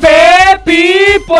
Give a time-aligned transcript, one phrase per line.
[0.00, 1.36] Pape Pipo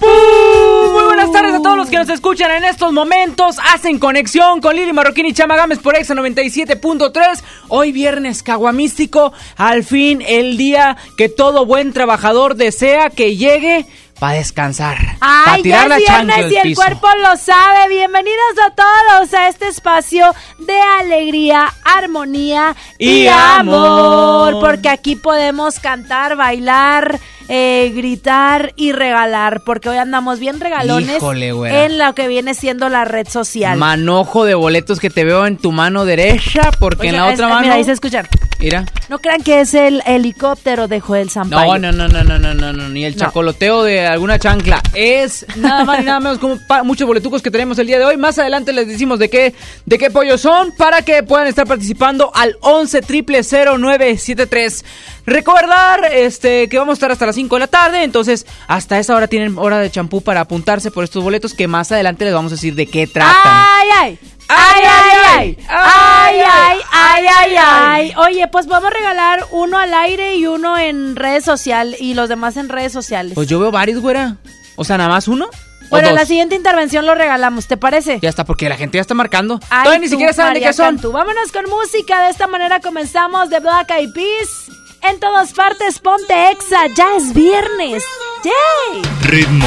[0.00, 0.92] Pu.
[0.92, 3.56] Muy buenas tardes a todos los que nos escuchan en estos momentos.
[3.72, 7.42] Hacen conexión con Lili Marroquín y Chama Gámez por Exa 97.3.
[7.68, 9.32] Hoy viernes caguamístico.
[9.56, 13.86] Al fin el día que todo buen trabajador desea que llegue
[14.18, 14.98] para descansar.
[15.18, 16.82] para Ay, tirar ya la es viernes y el piso.
[16.82, 17.88] cuerpo lo sabe.
[17.88, 24.50] Bienvenidos a todos a este espacio de alegría, armonía y, Y amor.
[24.52, 24.60] amor.
[24.60, 27.18] Porque aquí podemos cantar, bailar,
[27.52, 29.62] eh, gritar y regalar.
[29.66, 31.84] Porque hoy andamos bien regalones Híjole, güera.
[31.84, 33.76] en lo que viene siendo la red social.
[33.76, 37.48] Manojo de boletos que te veo en tu mano derecha, porque en la es- otra
[37.48, 37.60] mano.
[37.62, 38.26] Mira, ahí se escuchan.
[38.60, 38.84] Mira.
[39.08, 41.78] No crean que es el helicóptero de Joel Sampaio.
[41.78, 44.82] No, no, no, no, no, no, no, ni el chacoloteo de alguna chancla.
[44.92, 48.18] Es nada más ni nada menos como muchos boletucos que tenemos el día de hoy.
[48.18, 49.54] Más adelante les decimos de qué,
[49.86, 54.84] de qué pollos son para que puedan estar participando al 11 0973.
[55.24, 59.16] Recordar este, que vamos a estar hasta las 5 de la tarde, entonces hasta esa
[59.16, 62.52] hora tienen hora de champú para apuntarse por estos boletos que más adelante les vamos
[62.52, 63.34] a decir de qué tratan.
[63.42, 64.18] ¡Ay, ay!
[64.52, 65.58] Ay, ay, ay.
[65.68, 68.12] Ay, ay, ay, ay, ay.
[68.16, 72.56] Oye, pues podemos regalar uno al aire y uno en redes sociales y los demás
[72.56, 73.32] en redes sociales.
[73.34, 74.36] Pues yo veo varios, güera.
[74.76, 75.46] O sea, nada más uno.
[75.46, 78.18] ¿O bueno, en la siguiente intervención lo regalamos, ¿te parece?
[78.22, 79.58] Ya está, porque la gente ya está marcando.
[79.70, 80.86] Ay, Todavía ni tú, siquiera saben de qué son.
[80.86, 81.12] Cantú.
[81.12, 82.22] Vámonos con música.
[82.24, 84.66] De esta manera comenzamos de Black Eyed Peas.
[85.02, 86.86] En todas partes, ponte exa.
[86.94, 88.04] Ya es viernes.
[88.44, 89.02] ¡Yay!
[89.22, 89.66] Ritmo.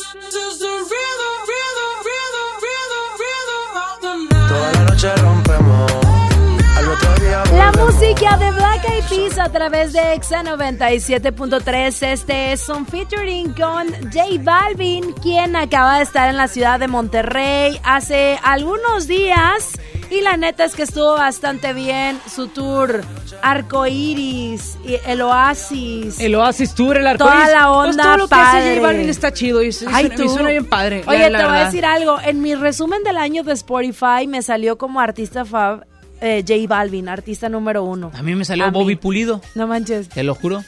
[7.75, 12.03] The Black Eyed Peas a través de Exa 97.3.
[12.11, 16.87] Este es un featuring con J Balvin, quien acaba de estar en la ciudad de
[16.87, 19.79] Monterrey hace algunos días.
[20.09, 23.01] Y la neta es que estuvo bastante bien su tour
[23.41, 26.19] Arcoiris, el Oasis.
[26.19, 27.45] El Oasis Tour, el arcoíris.
[27.45, 28.75] Toda la Pues onda todo lo que hace.
[28.75, 29.73] J Balvin está chido y y Ay,
[30.07, 30.23] suena, tú.
[30.23, 31.03] y suena bien padre.
[31.07, 32.19] Oye, la- te voy a decir algo.
[32.21, 35.85] En mi resumen del año de Spotify me salió como artista fab
[36.21, 38.11] eh, J Balvin, artista número uno.
[38.13, 38.73] A mí me salió A mí.
[38.77, 40.07] Bobby Pulido, No manches.
[40.09, 40.63] te lo juro.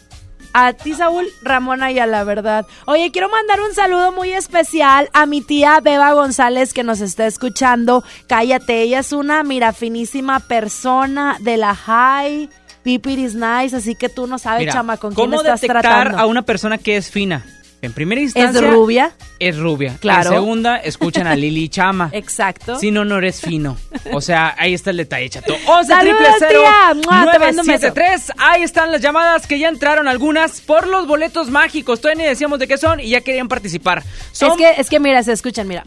[0.56, 2.68] A ti, Saúl, Ramón a la verdad.
[2.86, 7.26] Oye, quiero mandar un saludo muy especial a mi tía Beba González que nos está
[7.26, 8.04] escuchando.
[8.28, 12.50] Cállate, ella es una mira finísima persona de la high.
[12.84, 15.82] Pipir is nice, así que tú no sabes, Mira, chama, con quién ¿cómo estás detectar
[15.82, 16.20] tratando.
[16.20, 17.44] a una persona que es fina?
[17.84, 18.62] En primera instancia...
[18.62, 19.12] ¿Es rubia?
[19.40, 19.98] Es rubia.
[20.00, 20.30] Claro.
[20.30, 22.10] En segunda, escuchan a Lili Chama.
[22.14, 22.80] Exacto.
[22.80, 23.76] Si no, no eres fino.
[24.14, 25.54] O sea, ahí está el detalle, chato.
[25.68, 26.94] 11 Saludos, triple cero tía.
[26.94, 27.88] Mua, te mando un beso.
[27.88, 28.32] 973.
[28.38, 32.00] Ahí están las llamadas que ya entraron algunas por los boletos mágicos.
[32.00, 34.02] Todavía ni decíamos de qué son y ya querían participar.
[34.32, 34.52] Son...
[34.52, 35.84] Es que, es que mira, se escuchan, mira.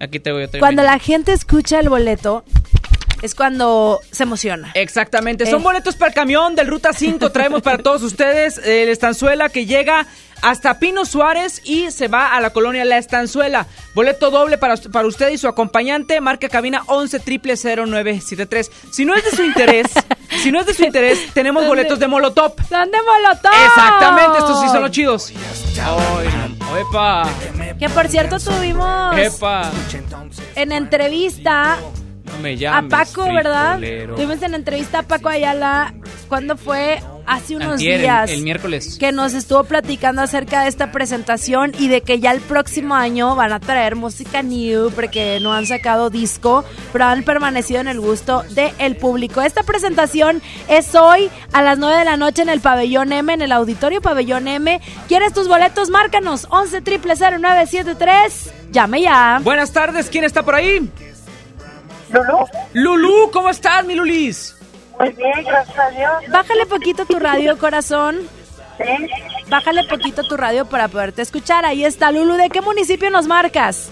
[0.00, 2.44] Aquí te voy a Cuando la gente escucha el boleto,
[3.24, 4.70] es cuando se emociona.
[4.74, 5.50] Exactamente, Eh.
[5.50, 7.30] son boletos para el camión del Ruta 5.
[7.32, 10.06] Traemos para todos ustedes el Estanzuela que llega
[10.42, 13.66] hasta Pino Suárez y se va a la colonia La Estanzuela.
[13.94, 16.20] Boleto doble para, para usted y su acompañante.
[16.20, 18.70] Marca cabina 11 0973.
[18.92, 19.86] Si no es de su interés,
[20.42, 22.52] si no es de su interés, tenemos boletos de Molotov.
[22.68, 23.52] ¡Son de Molotov!
[23.68, 25.32] Exactamente, estos sí son los chidos.
[26.78, 27.24] Epa,
[27.78, 29.70] Que por cierto tuvimos epa.
[30.56, 31.78] en entrevista
[32.24, 33.78] No me a llames, Paco, ¿verdad?
[34.16, 35.92] Tuvimos en entrevista a Paco Ayala
[36.28, 38.30] cuando fue hace unos Antier, el- días.
[38.30, 38.96] el miércoles.
[38.98, 43.34] Que nos estuvo platicando acerca de esta presentación y de que ya el próximo año
[43.36, 48.00] van a traer música new porque no han sacado disco, pero han permanecido en el
[48.00, 49.42] gusto del público.
[49.42, 53.42] Esta presentación es hoy a las 9 de la noche en el Pabellón M, en
[53.42, 54.80] el Auditorio Pabellón M.
[55.08, 55.90] ¿Quieres tus boletos?
[55.90, 58.52] Márcanos 11 0973.
[58.70, 59.40] Llame ya.
[59.42, 60.90] Buenas tardes, ¿quién está por ahí?
[62.14, 62.38] Lulú,
[62.72, 64.56] Lulú, ¿cómo estás, mi Lulis?
[64.98, 66.12] muy bien, gracias a Dios.
[66.30, 68.18] Bájale poquito tu radio, corazón.
[68.78, 69.08] Sí,
[69.48, 71.64] Bájale poquito tu radio para poderte escuchar.
[71.64, 72.34] Ahí está, Lulu.
[72.34, 73.90] ¿De qué municipio nos marcas?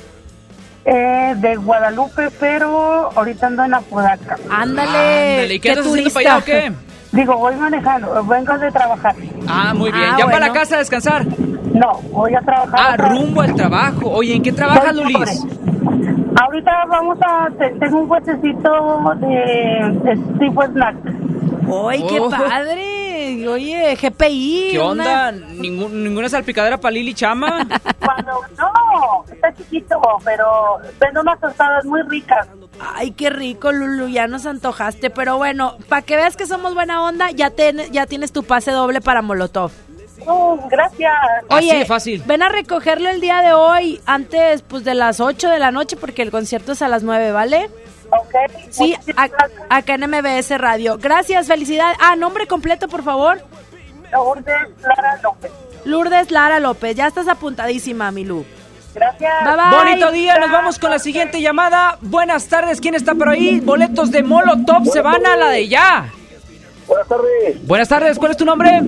[0.84, 4.36] eh, de Guadalupe, pero ahorita ando en Apodaca.
[4.50, 4.88] Ándale.
[4.90, 6.72] Ándale, ¿y qué andas haciendo para allá o qué?
[7.12, 9.14] Digo, voy manejando, vengo de trabajar.
[9.46, 10.10] Ah, muy bien.
[10.12, 11.26] Ah, ¿Ya para la casa a descansar?
[11.74, 12.74] No, voy a trabajar.
[12.80, 14.10] Ah, otra- rumbo al trabajo.
[14.10, 15.46] Oye, ¿en qué trabajas, Soy Lulis?
[16.40, 20.96] Ahorita vamos a, te- tengo un puestecito de, de tipo snack.
[21.88, 22.30] ¡Ay, qué Oh.
[22.30, 23.48] padre!
[23.48, 24.68] Oye, GPI.
[24.72, 25.32] ¿Qué una- onda?
[25.32, 27.66] ¿Ningún- ¿Ninguna salpicadera para Lili Chama?
[28.04, 32.48] Cuando, no, está chiquito, pero vendo unas tostadas muy ricas.
[32.80, 34.08] Ay, qué rico, Lulu.
[34.08, 35.10] Ya nos antojaste.
[35.10, 38.70] Pero bueno, para que veas que somos buena onda, ya, ten- ya tienes tu pase
[38.72, 39.70] doble para Molotov.
[40.26, 41.12] Oh, gracias.
[41.48, 42.22] Así Oye, de fácil.
[42.26, 45.96] ven a recogerlo el día de hoy, antes pues de las 8 de la noche,
[45.96, 47.70] porque el concierto es a las 9, ¿vale?
[48.10, 48.34] Ok.
[48.70, 48.94] Sí,
[49.68, 50.96] acá en MBS Radio.
[51.00, 51.96] Gracias, felicidades.
[52.00, 53.42] Ah, nombre completo, por favor.
[54.12, 55.50] Lourdes Lara López.
[55.84, 56.94] Lourdes Lara López.
[56.94, 58.44] Ya estás apuntadísima, Milú.
[58.94, 59.32] Gracias.
[59.44, 59.78] Bye bye.
[59.78, 61.98] Bonito día, nos vamos con la siguiente llamada.
[62.02, 63.60] Buenas tardes, ¿quién está por ahí?
[63.60, 66.06] Boletos de Molotov se van a la de ya.
[66.86, 68.82] Buenas tardes, Buenas tardes, ¿cuál es tu nombre?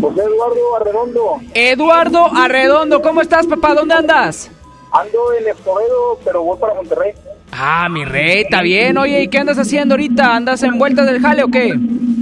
[0.00, 1.36] José Eduardo Arredondo.
[1.54, 3.74] Eduardo Arredondo, ¿cómo estás, papá?
[3.74, 4.50] ¿Dónde andas?
[4.90, 7.12] Ando en Escobedo, pero voy para Monterrey.
[7.52, 8.98] Ah, mi rey, está bien.
[8.98, 10.34] Oye, ¿y qué andas haciendo ahorita?
[10.34, 11.74] ¿Andas en vueltas del jale o qué?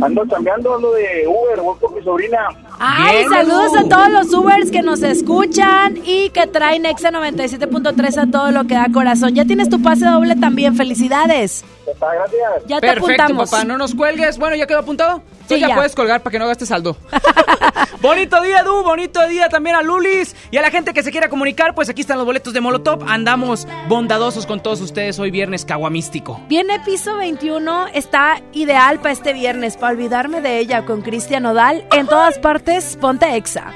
[0.03, 2.49] Ando cambiando, ando de Uber, voy con mi sobrina.
[2.79, 8.19] Ay, Bien, saludos a todos los Ubers que nos escuchan y que traen Exa 97.3
[8.19, 9.35] a todo lo que da corazón.
[9.35, 11.65] Ya tienes tu pase doble también, felicidades.
[11.87, 12.41] Está, gracias.
[12.67, 13.51] Ya te Perfecto, apuntamos.
[13.51, 14.39] papá, no nos cuelgues.
[14.39, 15.19] Bueno, ¿ya quedó apuntado?
[15.49, 15.75] Tú Sí, ya, ya.
[15.75, 16.97] puedes colgar para que no gastes saldo.
[18.01, 21.29] bonito día, Edu, bonito día también a Lulis y a la gente que se quiera
[21.29, 23.05] comunicar, pues aquí están los boletos de Molotov.
[23.09, 26.41] Andamos bondadosos con todos ustedes hoy viernes caguamístico.
[26.49, 31.85] Viene piso 21, está ideal para este viernes, para olvidarme de ella con Cristian Odal.
[31.93, 33.73] En todas partes, ponte Exa.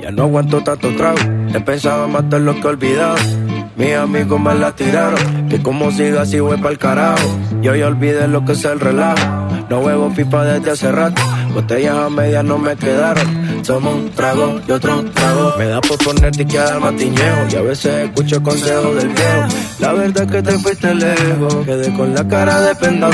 [0.00, 1.18] Ya no aguanto tanto trago.
[1.54, 3.16] He pensado en matar lo que he olvidado.
[3.76, 5.48] Mis amigos me la tiraron.
[5.48, 7.26] Que como siga así voy pa'l carajo.
[7.62, 9.26] Yo ya olvidé lo que es el relajo.
[9.70, 11.22] No huevo pipa desde hace rato.
[11.54, 13.26] Botellas a medias no me quedaron.
[13.62, 15.54] Tomo un trago y otro trago.
[15.58, 17.48] Me da por ponerte que al matiñeo.
[17.50, 19.48] Y a veces escucho consejos del viejo.
[19.78, 21.54] La verdad es que te fuiste lejos.
[21.64, 23.12] Quedé con la cara de pendejo.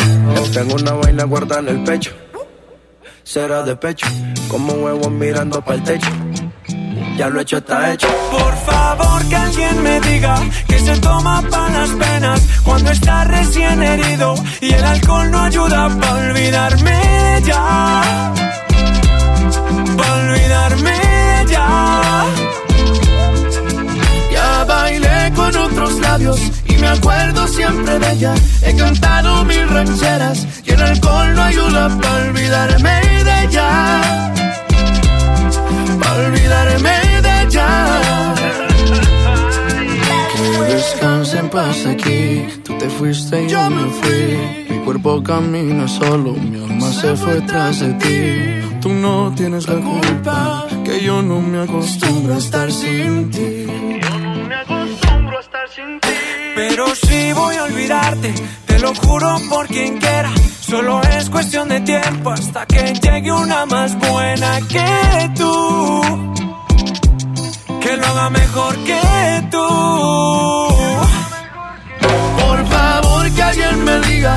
[0.53, 2.13] Tengo una vaina guardada en el pecho.
[3.23, 4.07] Será de pecho.
[4.49, 6.11] Como huevo mirando para el techo
[7.17, 8.09] ya lo hecho está hecho.
[8.31, 10.37] Por favor que alguien me diga
[10.69, 15.89] que se toma para las penas cuando está recién herido y el alcohol no ayuda
[15.99, 18.66] para olvidarme ya
[20.03, 22.25] olvidarme de ella.
[24.31, 28.35] Ya bailé con otros labios y me acuerdo siempre de ella.
[28.63, 33.71] He cantado mil rancheras y el alcohol no ayuda para olvidarme de ella.
[36.01, 37.69] Pa' olvidarme de ella.
[40.33, 44.66] Que descanse en paz aquí, tú te fuiste y yo me fui.
[44.87, 48.79] Mi cuerpo camina solo, mi alma se fue tras de ti.
[48.81, 53.67] Tú no tienes la culpa, que yo no me acostumbro a estar sin ti.
[56.55, 58.33] Pero si voy a olvidarte,
[58.67, 60.31] te lo juro por quien quiera.
[60.61, 66.01] Solo es cuestión de tiempo hasta que llegue una más buena que tú.
[67.81, 69.67] Que lo haga mejor que tú.
[72.41, 74.37] Por favor que alguien me diga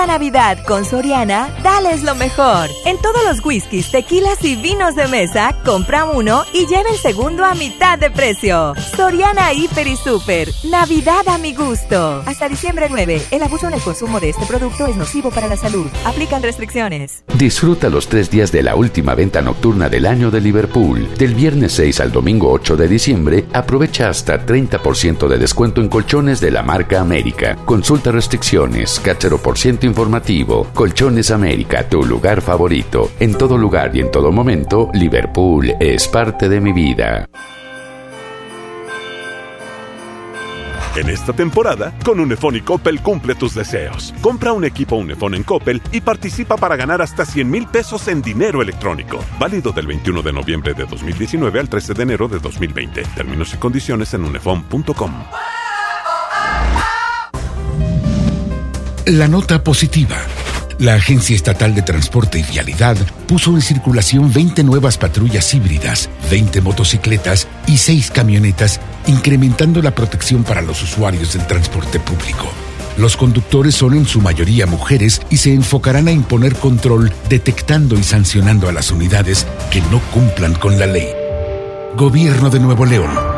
[0.07, 2.69] Navidad con Soriana, dales lo mejor.
[2.85, 7.45] En todos los whiskies, tequilas y vinos de mesa, compra uno y lleva el segundo
[7.45, 8.75] a mitad de precio.
[8.97, 10.49] Soriana Hiper y Super.
[10.71, 12.23] Navidad a mi gusto.
[12.27, 13.23] Hasta diciembre 9.
[13.31, 15.87] El abuso en el consumo de este producto es nocivo para la salud.
[16.05, 17.25] Aplican restricciones.
[17.37, 21.09] Disfruta los tres días de la última venta nocturna del año de Liverpool.
[21.19, 26.41] Del viernes 6 al domingo 8 de diciembre, aprovecha hasta 30% de descuento en colchones
[26.41, 27.57] de la marca América.
[27.65, 30.69] Consulta restricciones, cáchero por ciento informativo.
[30.73, 33.11] Colchones América, tu lugar favorito.
[33.19, 37.29] En todo lugar y en todo momento, Liverpool es parte de mi vida.
[40.99, 44.13] En esta temporada, con Unifón y Coppel cumple tus deseos.
[44.21, 48.21] Compra un equipo Unifón en Coppel y participa para ganar hasta 100 mil pesos en
[48.21, 49.25] dinero electrónico.
[49.39, 53.03] Válido del 21 de noviembre de 2019 al 13 de enero de 2020.
[53.15, 55.13] Términos y condiciones en unifón.com.
[59.09, 60.19] La nota positiva.
[60.79, 62.95] La Agencia Estatal de Transporte y Vialidad
[63.27, 70.45] puso en circulación 20 nuevas patrullas híbridas, 20 motocicletas y 6 camionetas, incrementando la protección
[70.45, 72.53] para los usuarios del transporte público.
[72.99, 78.03] Los conductores son en su mayoría mujeres y se enfocarán a imponer control detectando y
[78.03, 81.09] sancionando a las unidades que no cumplan con la ley.
[81.97, 83.38] Gobierno de Nuevo León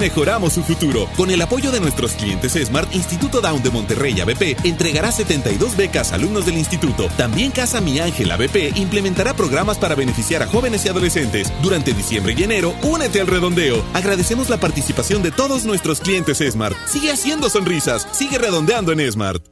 [0.01, 1.07] mejoramos su futuro.
[1.15, 6.11] Con el apoyo de nuestros clientes Smart, Instituto Down de Monterrey ABP entregará 72 becas
[6.11, 7.07] a alumnos del instituto.
[7.17, 11.53] También Casa Mi Ángel ABP implementará programas para beneficiar a jóvenes y adolescentes.
[11.61, 13.83] Durante diciembre y enero, únete al redondeo.
[13.93, 16.75] Agradecemos la participación de todos nuestros clientes Smart.
[16.87, 19.43] Sigue haciendo sonrisas, sigue redondeando en Smart.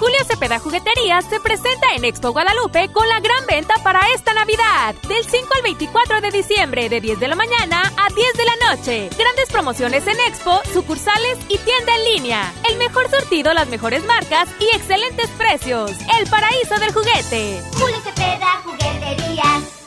[0.00, 4.94] Julio Cepeda Jugueterías se presenta en Expo Guadalupe con la gran venta para esta Navidad.
[5.06, 8.70] Del 5 al 24 de diciembre, de 10 de la mañana a 10 de la
[8.70, 9.10] noche.
[9.18, 12.50] Grandes promociones en Expo, sucursales y tienda en línea.
[12.70, 15.90] El mejor surtido, las mejores marcas y excelentes precios.
[16.18, 17.60] El paraíso del juguete.
[17.74, 19.79] Julio Cepeda Jugueterías.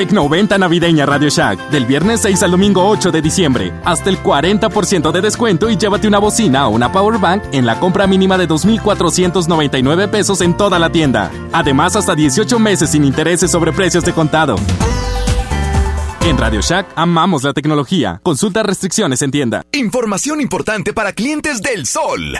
[0.00, 3.70] Tecnoventa navideña Radio Shack, del viernes 6 al domingo 8 de diciembre.
[3.84, 7.78] Hasta el 40% de descuento y llévate una bocina o una power bank en la
[7.78, 11.30] compra mínima de 2,499 pesos en toda la tienda.
[11.52, 14.56] Además, hasta 18 meses sin intereses sobre precios de contado.
[16.22, 18.20] En Radio Shack amamos la tecnología.
[18.22, 19.66] Consulta restricciones en tienda.
[19.70, 22.38] Información importante para clientes del Sol.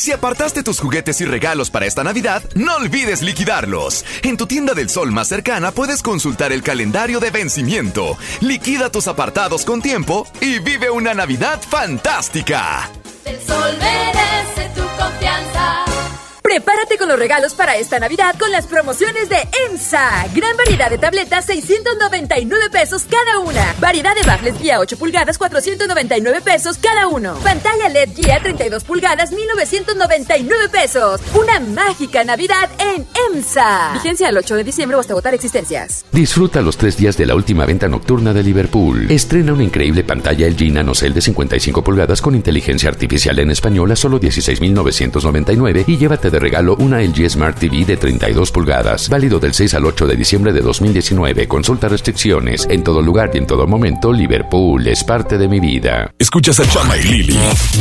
[0.00, 4.02] Si apartaste tus juguetes y regalos para esta Navidad, no olvides liquidarlos.
[4.22, 8.16] En tu tienda del sol más cercana puedes consultar el calendario de vencimiento.
[8.40, 12.88] Liquida tus apartados con tiempo y vive una Navidad fantástica.
[13.26, 15.79] El sol merece tu confianza.
[16.50, 19.36] Prepárate con los regalos para esta Navidad con las promociones de
[19.68, 20.26] EMSA.
[20.34, 23.72] Gran variedad de tabletas, 699 pesos cada una.
[23.78, 27.36] Variedad de baffles guía 8 pulgadas, 499 pesos cada uno.
[27.44, 31.20] Pantalla LED guía 32 pulgadas, 1999 pesos.
[31.34, 33.92] Una mágica Navidad en EMSA.
[33.92, 36.04] Vigencia al 8 de diciembre o hasta agotar existencias.
[36.10, 39.08] Disfruta los tres días de la última venta nocturna de Liverpool.
[39.08, 43.94] Estrena una increíble pantalla LG NanoCell de 55 pulgadas con inteligencia artificial en español a
[43.94, 49.08] solo 16,999 y llévate de regalo una LG Smart TV de 32 pulgadas.
[49.08, 51.46] Válido del 6 al 8 de diciembre de 2019.
[51.46, 52.66] Consulta restricciones.
[52.68, 56.10] En todo lugar y en todo momento, Liverpool es parte de mi vida.
[56.18, 57.38] Escuchas a Chama y Lili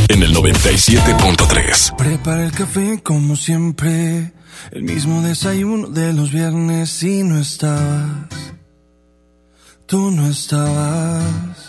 [0.10, 1.96] en el 97.3.
[1.96, 4.34] Prepara el café como siempre.
[4.72, 8.28] El mismo desayuno de los viernes y no estabas.
[9.86, 11.69] Tú no estabas.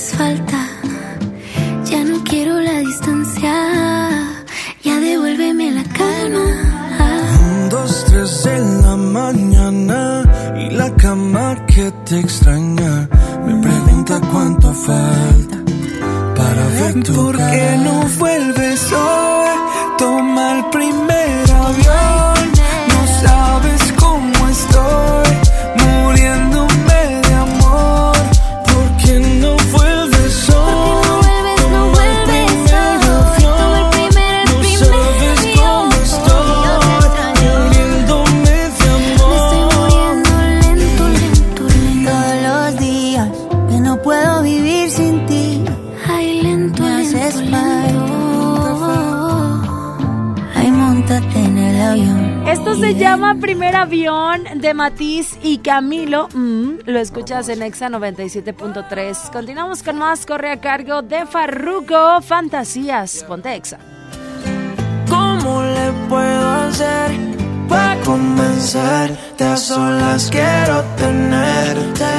[0.00, 0.66] falta.
[1.84, 3.54] Ya no quiero la distancia,
[4.82, 6.46] ya devuélveme la calma.
[7.70, 10.22] Dos, tres de la mañana
[10.58, 13.08] y la cama que te extraña
[13.44, 15.19] me pregunta cuánto falta
[54.70, 56.28] de Matiz y Camilo.
[56.32, 59.32] Mm, lo escuchas en Exa 97.3.
[59.32, 60.24] Continuamos con más.
[60.24, 63.24] Corre a cargo de Farruko Fantasías.
[63.26, 63.78] Ponte Exa.
[65.08, 67.10] ¿Cómo le puedo hacer
[67.68, 69.42] para convencerte?
[69.42, 72.12] A solas quiero tenerte.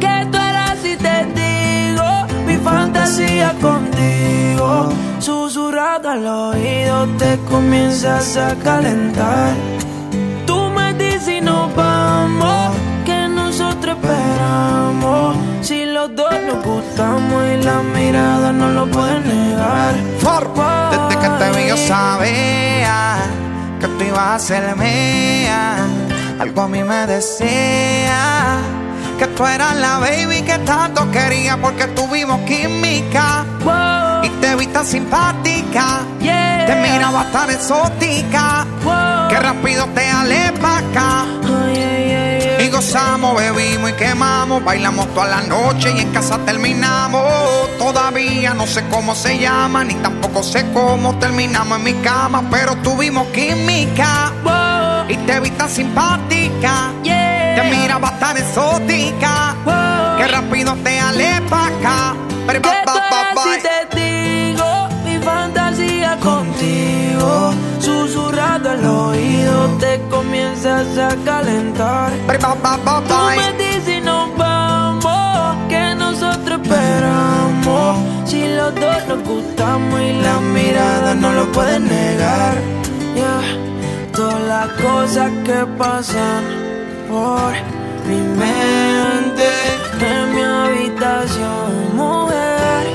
[0.00, 2.06] Que tú eras y te digo
[2.46, 4.88] mi fantasía contigo.
[5.18, 9.79] Susurrado al oído te comienzas a calentar.
[11.26, 15.36] Y nos vamos, que nosotros esperamos.
[15.60, 19.94] Si los dos nos gustamos y la mirada no lo puede negar.
[20.90, 23.18] Desde que te vi yo sabía
[23.80, 25.76] que tú ibas a ser mía.
[26.40, 28.58] Algo a mí me decía
[29.18, 33.44] que tú eras la baby que tanto quería porque tuvimos química.
[34.22, 38.66] Y te vi tan simpática, te miraba tan exótica,
[39.40, 41.26] rápido te alé pa' acá.
[42.62, 47.24] Y gozamos, bebimos y quemamos, bailamos toda la noche y en casa terminamos.
[47.78, 52.76] Todavía no sé cómo se llama, ni tampoco sé cómo terminamos en mi cama, pero
[52.76, 54.32] tuvimos química.
[55.08, 59.56] Y te vi tan simpática, te miraba tan exótica,
[60.18, 62.14] que rápido te alé pa' acá.
[62.46, 63.42] Pero, ba, ba, ba, ba.
[63.44, 67.54] Si te digo mi fantasía contigo,
[68.70, 72.12] al oído te comienzas a calentar.
[73.08, 77.98] Tú me dices y nos vamos, que nosotros esperamos.
[78.26, 82.54] Si los dos nos gustamos y la mirada no lo pueden negar.
[83.14, 83.42] Yeah.
[84.14, 86.42] Todas las cosas que pasan
[87.08, 87.52] por
[88.08, 89.50] mi mente
[90.00, 92.86] en mi habitación, mujer.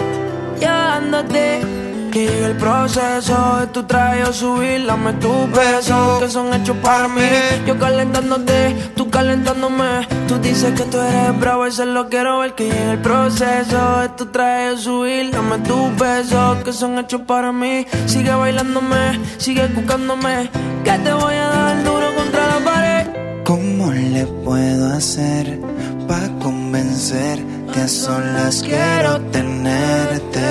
[0.60, 1.85] Ya ándate.
[2.15, 7.10] Que llegue el proceso de tu traje subir, dame tus besos que son hechos para
[7.10, 7.28] mí.
[7.67, 10.08] Yo calentándote, tú calentándome.
[10.25, 12.56] Tú dices que tú eres bravo, eso lo quiero ver.
[12.56, 17.51] Que llegue el proceso de tu traje subir, dame tus besos que son hechos para
[17.51, 17.86] mí.
[18.06, 20.49] Sigue bailándome, sigue buscándome.
[20.86, 23.08] Que te voy a dar duro contra la pared.
[23.43, 25.60] ¿Cómo le puedo hacer
[26.08, 27.82] para convencerte?
[27.82, 30.45] A solas quiero tenerte.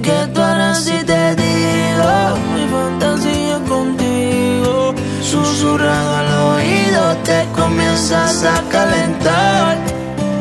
[0.00, 4.92] Tú harás si te digo mi fantasía contigo.
[5.22, 9.76] Susurrado al oído te comienzas a calentar.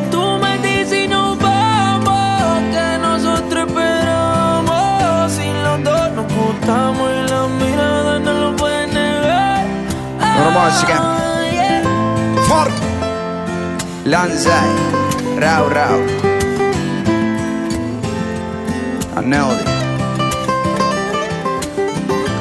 [0.10, 1.08] Tú me dices
[1.40, 5.32] vamos, que nosotros esperamos.
[5.34, 9.66] Si los dos nos gustamos y la mirada no lo pueden negar.
[10.66, 10.96] música.
[12.48, 12.74] Fort.
[14.06, 14.70] Lanzai.
[15.38, 16.33] Rau, rau.
[19.24, 19.64] Aneldi.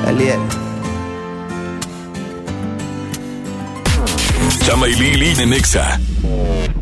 [0.09, 0.41] Eliel.
[4.67, 6.01] Chama y Lili en Exa.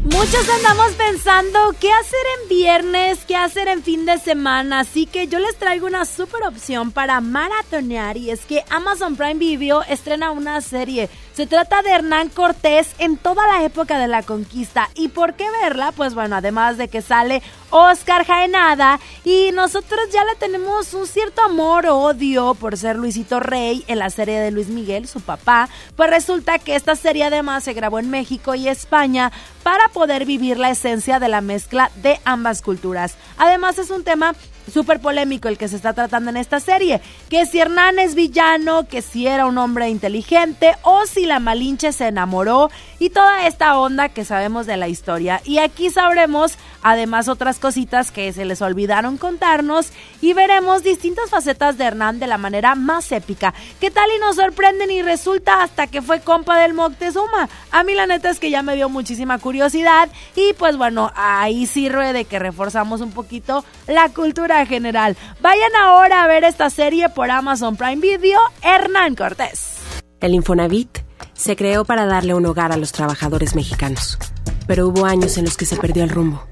[0.04, 5.28] Muchos andamos pensando qué hacer en viernes, qué hacer en fin de semana, así que
[5.28, 10.30] yo les traigo una super opción para maratonear y es que Amazon Prime Video estrena
[10.30, 11.10] una serie.
[11.40, 14.90] Se trata de Hernán Cortés en toda la época de la conquista.
[14.94, 15.90] ¿Y por qué verla?
[15.90, 21.40] Pues bueno, además de que sale Oscar Jaenada y nosotros ya le tenemos un cierto
[21.40, 25.70] amor o odio por ser Luisito Rey en la serie de Luis Miguel, su papá,
[25.96, 30.58] pues resulta que esta serie además se grabó en México y España para poder vivir
[30.58, 33.14] la esencia de la mezcla de ambas culturas.
[33.38, 34.34] Además es un tema
[34.70, 38.86] súper polémico el que se está tratando en esta serie, que si Hernán es villano,
[38.88, 43.78] que si era un hombre inteligente o si la Malinche se enamoró y toda esta
[43.78, 45.40] onda que sabemos de la historia.
[45.44, 51.78] Y aquí sabremos además otras cositas que se les olvidaron contarnos y veremos distintas facetas
[51.78, 53.54] de Hernán de la manera más épica.
[53.80, 57.48] ¿Qué tal y nos sorprenden y resulta hasta que fue compa del Moctezuma?
[57.70, 61.66] A mí la neta es que ya me dio muchísima curiosidad y pues bueno, ahí
[61.66, 65.16] sirve de que reforzamos un poquito la cultura general.
[65.40, 69.76] Vayan ahora a ver esta serie por Amazon Prime Video, Hernán Cortés.
[70.20, 70.98] El Infonavit
[71.32, 74.18] se creó para darle un hogar a los trabajadores mexicanos,
[74.66, 76.46] pero hubo años en los que se perdió el rumbo.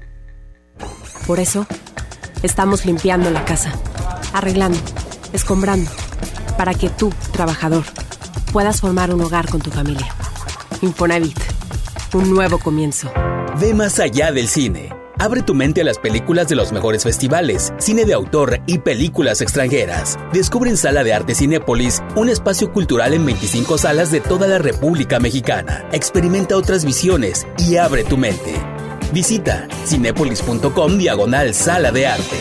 [1.27, 1.67] Por eso,
[2.41, 3.71] estamos limpiando la casa,
[4.33, 4.79] arreglando,
[5.31, 5.91] escombrando,
[6.57, 7.83] para que tú, trabajador,
[8.51, 10.07] puedas formar un hogar con tu familia.
[10.81, 11.39] Infonavit,
[12.13, 13.11] un nuevo comienzo.
[13.59, 14.98] Ve más allá del cine.
[15.21, 19.41] Abre tu mente a las películas de los mejores festivales, cine de autor y películas
[19.41, 20.17] extranjeras.
[20.31, 24.59] Descubre en Sala de Arte Cinépolis un espacio cultural en 25 salas de toda la
[24.59, 25.85] República Mexicana.
[25.91, 28.53] Experimenta otras visiones y abre tu mente.
[29.11, 32.37] Visita cinépolis.com diagonal Sala de Arte.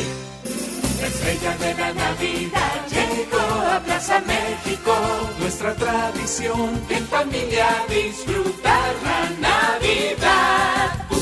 [1.01, 4.95] La estrella de la Navidad llegó a Plaza México.
[5.41, 10.78] Nuestra tradición en familia disfrutar la Navidad.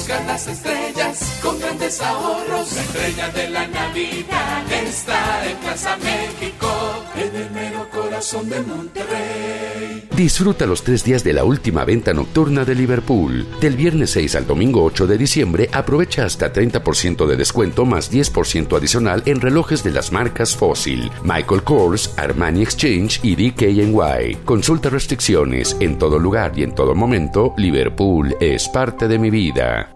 [0.09, 2.73] Las estrellas con grandes ahorros.
[2.75, 6.69] La estrella de la Navidad está en Plaza México,
[7.17, 10.09] en el mero corazón de Monterrey.
[10.17, 13.49] Disfruta los tres días de la última venta nocturna de Liverpool.
[13.61, 18.77] Del viernes 6 al domingo 8 de diciembre, aprovecha hasta 30% de descuento más 10%
[18.77, 24.37] adicional en relojes de las marcas Fossil, Michael Kors, Armani Exchange y DKNY.
[24.45, 25.77] Consulta restricciones.
[25.81, 29.96] En todo lugar y en todo momento, Liverpool es parte de mi vida.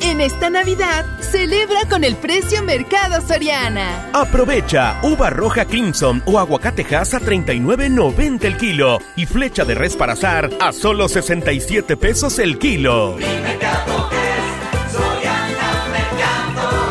[0.00, 4.10] En esta Navidad, celebra con el precio Mercado Soriana.
[4.12, 9.96] Aprovecha uva roja Crimson o aguacate Hass a 39.90 el kilo y flecha de res
[9.96, 13.16] para azar a solo 67 pesos el kilo.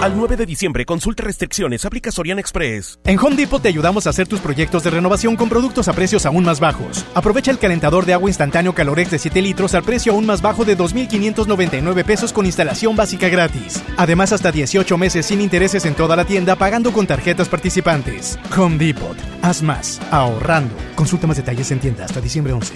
[0.08, 2.98] Al 9 de diciembre, consulta restricciones, aplica Soriana Express.
[3.04, 6.26] En Home Depot te ayudamos a hacer tus proyectos de renovación con productos a precios
[6.26, 7.04] aún más bajos.
[7.14, 10.64] Aprovecha el calentador de agua instantáneo Calorex de 7 litros al precio aún más bajo
[10.64, 13.84] de 2.599 pesos con instalación básica gratis.
[13.98, 18.40] Además, hasta 18 meses sin intereses en toda la tienda pagando con tarjetas participantes.
[18.58, 19.18] Home Depot.
[19.42, 20.00] Haz más.
[20.10, 20.74] Ahorrando.
[20.96, 22.76] Consulta más detalles en tienda hasta diciembre 11.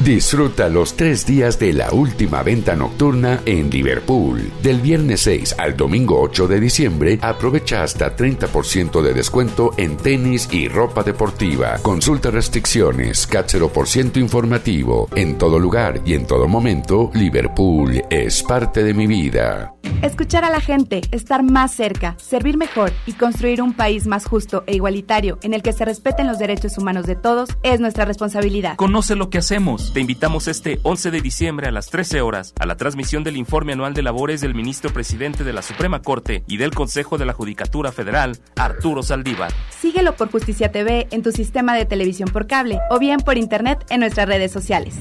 [0.00, 4.50] Disfruta los tres días de la última venta nocturna en Liverpool.
[4.62, 10.48] Del viernes 6 al domingo 8 de diciembre, aprovecha hasta 30% de descuento en tenis
[10.52, 11.78] y ropa deportiva.
[11.82, 15.08] Consulta restricciones, CAT 0% informativo.
[15.14, 19.74] En todo lugar y en todo momento, Liverpool es parte de mi vida.
[20.02, 24.62] Escuchar a la gente, estar más cerca, servir mejor y construir un país más justo
[24.66, 28.76] e igualitario en el que se respeten los derechos humanos de todos es nuestra responsabilidad.
[28.76, 29.67] Conoce lo que hacemos.
[29.76, 33.74] Te invitamos este 11 de diciembre a las 13 horas a la transmisión del informe
[33.74, 37.34] anual de labores del ministro presidente de la Suprema Corte y del Consejo de la
[37.34, 39.52] Judicatura Federal, Arturo Saldívar.
[39.78, 43.84] Síguelo por Justicia TV en tu sistema de televisión por cable o bien por internet
[43.90, 44.94] en nuestras redes sociales.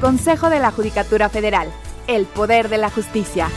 [0.00, 1.68] Consejo de la Judicatura Federal.
[2.06, 3.48] El poder de la justicia.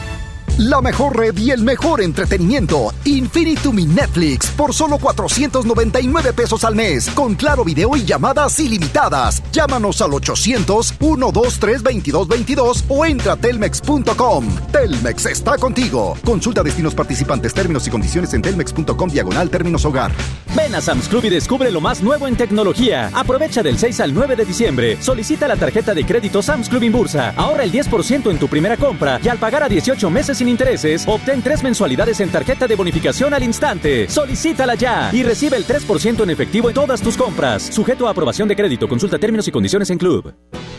[0.57, 2.91] La mejor red y el mejor entretenimiento.
[3.05, 7.11] Infinitum Netflix por solo 499 pesos al mes.
[7.11, 9.43] Con claro video y llamadas ilimitadas.
[9.51, 14.47] Llámanos al 800-123-2222 o entra a telmex.com.
[14.71, 16.17] Telmex está contigo.
[16.25, 20.11] Consulta destinos participantes, términos y condiciones en telmex.com diagonal términos hogar.
[20.55, 23.11] Ven a Sam's Club y descubre lo más nuevo en tecnología.
[23.13, 24.97] Aprovecha del 6 al 9 de diciembre.
[25.01, 27.35] Solicita la tarjeta de crédito Sam's Club Inbursa.
[27.37, 31.07] Ahorra el 10% en tu primera compra y al pagar a 18 meses sin intereses,
[31.07, 34.07] obtén tres mensualidades en tarjeta de bonificación al instante.
[34.09, 37.63] Solicítala ya y recibe el 3% en efectivo en todas tus compras.
[37.63, 38.87] Sujeto a aprobación de crédito.
[38.87, 40.33] Consulta términos y condiciones en Club.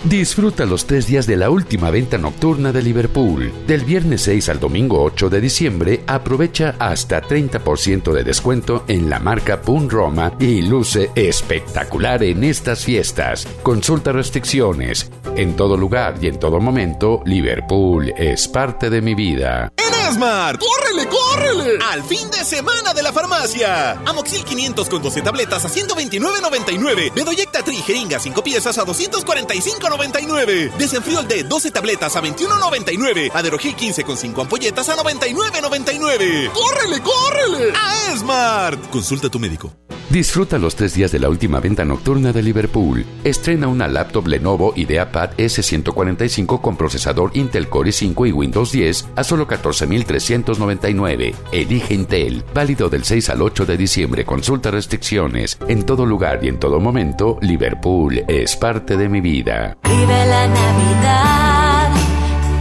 [0.04, 3.52] Disfruta los tres días de la última venta nocturna de Liverpool.
[3.66, 9.18] Del viernes 6 al domingo 8 de diciembre, aprovecha hasta 30% de descuento en la
[9.18, 13.46] marca Pun Roma y luce espectacular en estas fiestas.
[13.64, 15.10] Consulta restricciones.
[15.36, 19.57] En todo lugar y en todo momento, Liverpool es parte de mi vida.
[19.76, 21.78] En Esmar, ¡córrele, córrele!
[21.90, 23.92] Al fin de semana de la farmacia.
[24.06, 27.12] Amoxil 500 con 12 tabletas a 129.99.
[27.14, 30.72] Bedoyecta Tri jeringa 5 piezas a 245.99.
[30.76, 33.30] Desenfriol D 12 tabletas a 21.99.
[33.34, 36.52] Aderogil 15 con 5 ampolletas a 99.99.
[36.52, 37.72] ¡Córrele, córrele!
[37.74, 38.90] A Esmart.
[38.90, 39.72] Consulta a tu médico.
[40.10, 43.04] Disfruta los tres días de la última venta nocturna de Liverpool.
[43.24, 49.22] Estrena una laptop Lenovo IdeaPad S145 con procesador Intel Core i5 y Windows 10 a
[49.22, 51.34] solo 14.399.
[51.50, 52.44] Elige Intel.
[52.54, 54.24] Válido del 6 al 8 de diciembre.
[54.24, 55.58] Consulta restricciones.
[55.66, 59.76] En todo lugar y en todo momento, Liverpool es parte de mi vida.
[59.84, 61.90] Vive la Navidad,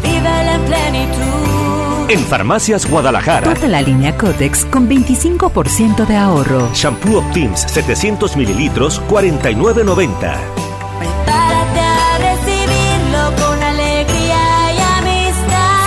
[0.02, 2.10] vive la plenitud.
[2.10, 3.54] En Farmacias Guadalajara.
[3.54, 6.70] Toda la línea Cotex con 25% de ahorro.
[6.74, 10.38] Shampoo Optims 700 mililitros 49.90.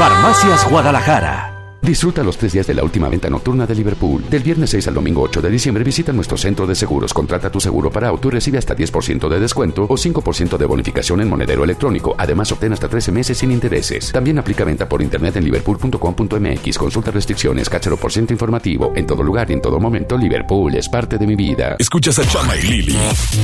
[0.00, 1.49] Farmacias Guadalajara.
[1.82, 4.22] Disfruta los tres días de la última venta nocturna de Liverpool.
[4.28, 7.14] Del viernes 6 al domingo 8 de diciembre visita nuestro centro de seguros.
[7.14, 11.20] Contrata tu seguro para auto y recibe hasta 10% de descuento o 5% de bonificación
[11.22, 12.14] en monedero electrónico.
[12.18, 14.12] Además, obtén hasta 13 meses sin intereses.
[14.12, 16.78] También aplica venta por internet en liverpool.com.mx.
[16.78, 18.92] Consulta restricciones, cáchero por ciento informativo.
[18.94, 21.76] En todo lugar y en todo momento, Liverpool es parte de mi vida.
[21.78, 22.98] Escuchas a Chama y Lili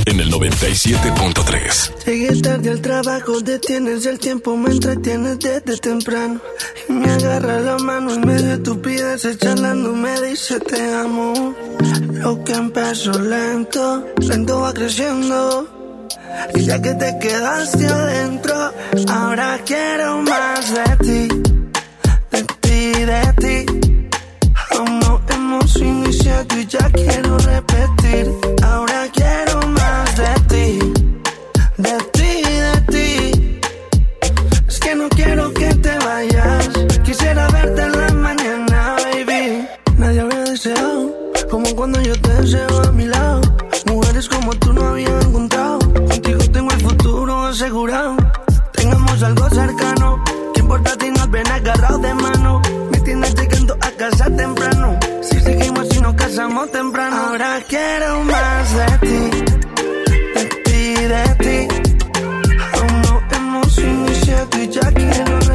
[0.05, 2.05] en el 97.3.
[2.05, 6.39] Llegué tarde al trabajo, detienes el tiempo, me entretienes desde temprano.
[6.87, 11.55] Y me agarra la mano en medio de estupidez, charlando me dice te amo.
[12.23, 15.67] Lo que empezó lento, lento va creciendo.
[16.53, 18.55] Y ya que te quedaste adentro,
[19.07, 21.21] ahora quiero más de ti,
[22.31, 23.57] de ti, de ti.
[25.01, 28.25] No hemos iniciado y ya quiero repetir.
[28.61, 29.66] Ahora quiero
[41.89, 43.41] cuando yo te deseo a mi lado.
[43.85, 45.79] Mujeres como tú no había encontrado.
[45.79, 48.17] Contigo tengo el futuro asegurado.
[48.73, 50.21] Tengamos algo cercano.
[50.53, 52.61] ¿Qué importa si nos ven agarrados de mano?
[52.91, 54.99] Me tienes llegando a casa temprano.
[55.21, 57.15] Si seguimos y nos casamos temprano.
[57.15, 59.21] Ahora quiero más de ti.
[60.35, 61.57] De ti, de ti.
[62.73, 65.46] Aún no hemos iniciado y ya quiero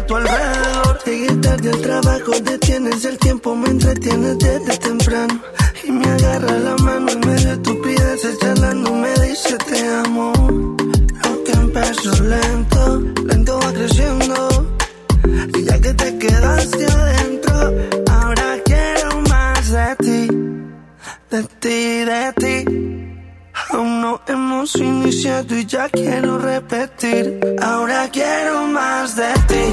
[0.00, 0.98] a tu alrededor.
[1.04, 5.40] Llegué tarde al trabajo, detienes el tiempo, me entretienes desde temprano.
[5.84, 10.32] Y me agarra la mano en medio de estupideces, charlando me dice te amo.
[11.24, 14.76] Lo que empezó lento, lento va creciendo.
[15.58, 17.54] Y ya que te quedaste adentro,
[18.10, 20.20] ahora quiero más de ti,
[21.30, 21.78] de ti,
[22.10, 22.59] de ti.
[24.60, 27.40] Hemos iniciado y ya quiero repetir.
[27.62, 29.64] Ahora quiero más de ti,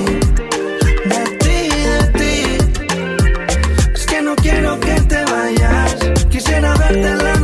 [1.10, 1.60] de ti,
[1.92, 3.94] de ti.
[3.94, 5.94] Es que no quiero que te vayas.
[6.30, 7.37] Quisiera verte la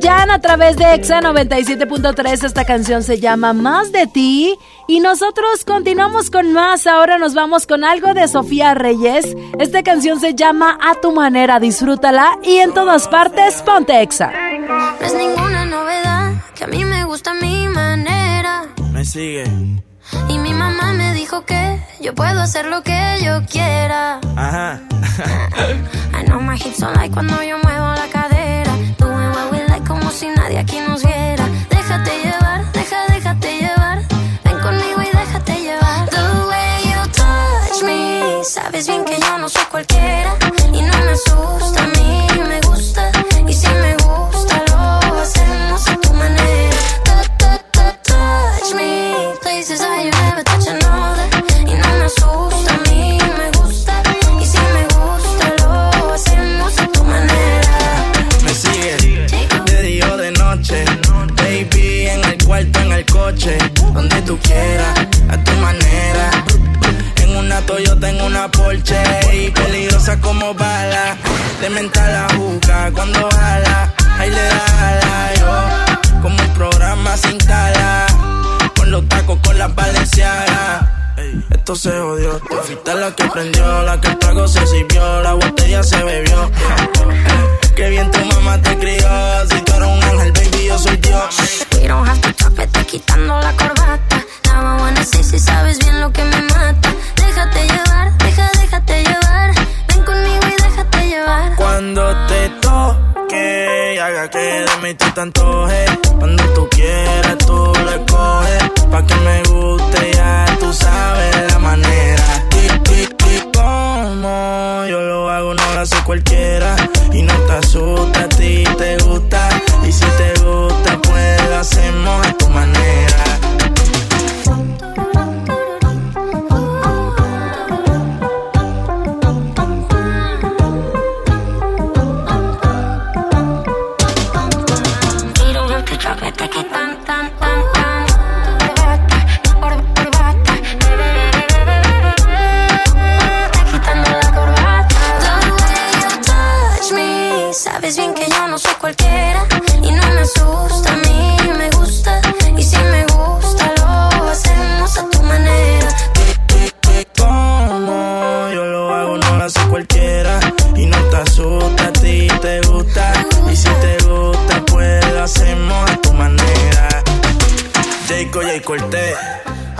[0.00, 2.44] Jan a través de Exa 97.3.
[2.44, 4.58] Esta canción se llama Más de ti.
[4.86, 6.86] Y nosotros continuamos con más.
[6.86, 9.36] Ahora nos vamos con algo de Sofía Reyes.
[9.58, 11.60] Esta canción se llama A tu manera.
[11.60, 14.30] Disfrútala y en todas partes ponte Exa.
[14.30, 18.64] No es ninguna novedad que a mí me gusta mi manera.
[18.92, 19.44] Me sigue.
[20.28, 24.20] Y mi mamá me dijo que yo puedo hacer lo que yo quiera.
[24.36, 24.80] Ajá.
[26.14, 28.57] I know my hips don't like cuando yo muevo la cadera.
[30.10, 31.44] Si nadie aquí nos viera.
[31.68, 33.98] Déjate llevar, deja, déjate llevar.
[34.44, 36.08] Ven conmigo y déjate llevar.
[36.08, 38.44] The way you touch me.
[38.44, 40.36] Sabes bien que yo no soy cualquiera.
[40.72, 41.77] Y no me asusta,
[70.38, 71.16] como bala.
[71.60, 73.92] De mental la juca cuando jala.
[74.18, 76.22] Ahí le da jala, yo.
[76.22, 78.06] Como un programa sin cala.
[78.76, 80.86] Con los tacos, con las valencianas.
[81.50, 82.38] Esto se jodió.
[82.38, 86.50] Tú fuiste la que prendió, la que el trago se sirvió, la botella se bebió.
[87.74, 89.08] Qué bien tu mamá te crió.
[89.50, 91.66] Si tú eres un ángel, baby, yo soy Dios.
[91.72, 94.24] We don't have to quitando la corbata.
[94.44, 96.37] Now I wanna see si sabes bien lo que me
[104.28, 105.88] haga que de mí tú te.
[106.18, 108.70] Cuando tú quieras, tú le coges.
[108.90, 109.97] Pa' que me guste,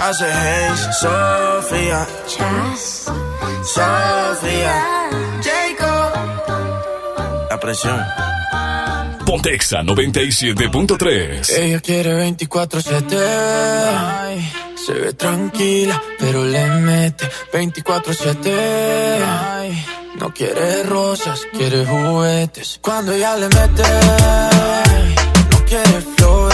[0.09, 2.06] hace Haze, Sofía.
[3.62, 4.74] Sofía.
[5.42, 6.12] Jayco.
[7.50, 8.04] La presión.
[9.26, 11.50] Pontexa 97.3.
[11.59, 13.18] Ella quiere 24-7.
[14.20, 14.52] Ay,
[14.86, 19.20] Se ve tranquila, pero le mete 24-7.
[19.26, 19.84] Ay,
[20.18, 22.78] No quiere rosas, quiere juguetes.
[22.80, 23.82] Cuando ella le mete,
[25.50, 26.47] no quiere flores,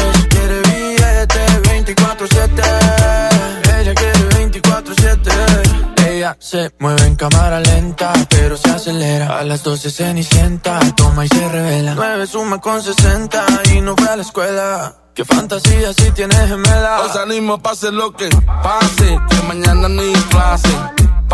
[6.35, 6.37] 24-7.
[6.37, 9.39] Ella se mueve en cámara lenta, pero se acelera.
[9.39, 11.95] A las 12 cenicienta, toma y se revela.
[11.95, 14.97] 9 suma con 60 y no fue a la escuela.
[15.15, 17.03] Qué fantasía si tienes gemela.
[17.03, 18.29] Os animo, pase lo que
[18.63, 20.69] pase, que mañana ni clase.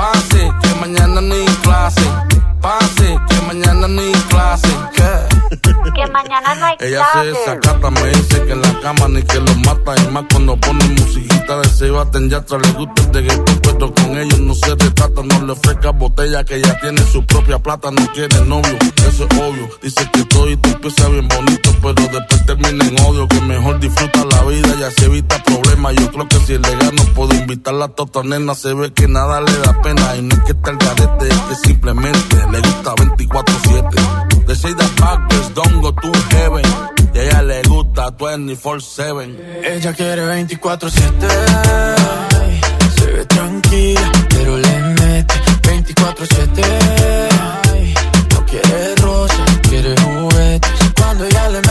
[0.01, 2.01] Pase, que mañana ni clase.
[2.63, 4.71] Pase, que mañana ni clase.
[5.95, 9.41] Que mañana no hay Ella se desacata, me dice que en la cama ni que
[9.41, 9.95] lo mata.
[10.01, 12.59] Y más cuando pone musiquita de Sebastián Yatra.
[12.59, 15.23] Le gusta el reggaetón, pero con ellos no se retrata.
[15.23, 17.91] No le ofrezca botella que ella tiene su propia plata.
[17.91, 18.79] No quiere novio,
[19.09, 19.69] eso es obvio.
[19.83, 23.29] Dice que todo y tú empieza bien bonito, pero después termina en odio.
[23.29, 25.95] Que mejor disfruta la vida y así evita problemas.
[25.97, 28.55] Yo creo que si le gano puedo invitarla a tota nena.
[28.55, 29.90] Se ve que nada le da pena.
[29.99, 34.47] Y no es que está el garete, es que simplemente le gusta 24-7.
[34.47, 36.65] They say that bad girls don't go to heaven.
[37.13, 39.65] Y a ella le gusta 24-7.
[39.65, 40.93] Ella quiere 24-7.
[42.41, 42.61] Ay,
[42.97, 46.65] Se ve tranquila, pero le mete 24-7.
[47.73, 47.95] Ay,
[48.33, 50.71] No quiere rosas, quiere juguetes.
[50.97, 51.70] Cuando ella le mete,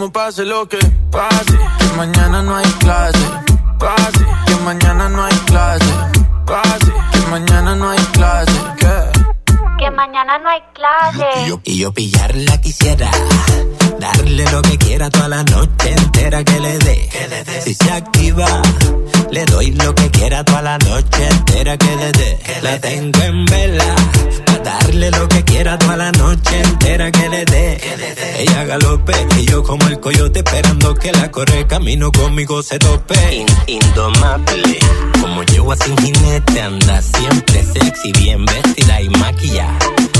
[0.00, 0.78] salimos, pase lo que
[1.10, 1.58] pase.
[1.78, 3.18] Que mañana no hay clase.
[3.78, 5.92] Pase, que mañana no hay clase.
[6.46, 8.60] Pase, que mañana no hay clase.
[8.78, 9.20] ¿Qué?
[9.78, 11.26] Que mañana no hay clase.
[11.44, 13.10] Y yo, y yo pillarla quisiera.
[14.00, 17.10] Darle lo que quiera toda la noche entera que le dé.
[17.62, 18.62] Si se activa,
[19.30, 22.38] Le doy lo que quiera toda la noche entera que le dé.
[22.62, 23.94] La tengo en vela.
[24.46, 27.78] Pa' darle lo que quiera toda la noche entera que le dé.
[28.38, 33.44] Ella galope y yo como el coyote esperando que la corre camino conmigo se tope.
[33.66, 34.78] indomable.
[35.20, 39.99] Como yo sin jinete anda siempre sexy, bien vestida y maquillada.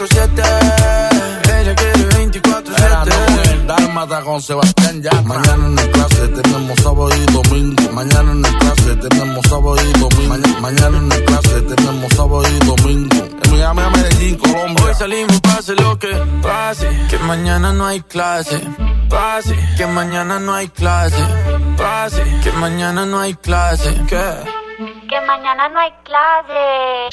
[0.00, 1.60] 24-7.
[1.60, 3.66] Ella quiere 24-7.
[3.66, 5.10] Dálmata con Sebastián ya.
[5.22, 7.92] Mañana en el clase tenemos sábado y domingo.
[7.92, 10.28] Mañana en el clase tenemos sábado y domingo.
[10.28, 13.28] Mañana, mañana en el clase tenemos sábado y domingo.
[13.42, 14.84] En Miami, a Medellín, Colombia.
[14.86, 16.88] Hoy salimos, pase lo que pase.
[17.10, 18.60] Que mañana no hay clase.
[19.10, 19.54] Pase.
[19.76, 21.22] Que mañana no hay clase.
[21.76, 22.22] Pase.
[22.42, 23.94] Que mañana no hay clase.
[24.08, 24.59] ¿Qué?
[25.10, 27.08] Que mañana no hay clase.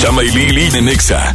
[0.00, 1.34] Chama y Lili de Nexa.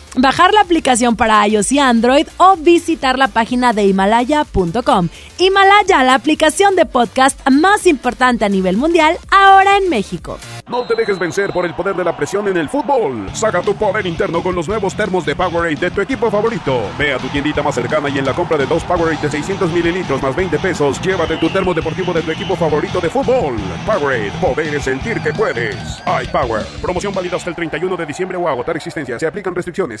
[0.15, 5.09] bajar la aplicación para iOS y Android o visitar la página de himalaya.com.
[5.37, 10.37] Himalaya, la aplicación de podcast más importante a nivel mundial, ahora en México.
[10.69, 13.29] No te dejes vencer por el poder de la presión en el fútbol.
[13.33, 16.81] Saca tu poder interno con los nuevos termos de Powerade de tu equipo favorito.
[16.97, 19.71] Ve a tu tiendita más cercana y en la compra de dos Powerade de 600
[19.71, 23.57] mililitros más 20 pesos, llévate tu termo deportivo de tu equipo favorito de fútbol.
[23.85, 25.75] Powerade, poder es sentir que puedes.
[26.23, 29.19] iPower, promoción válida hasta el 31 de diciembre o agotar existencia.
[29.19, 30.00] Se aplican restricciones.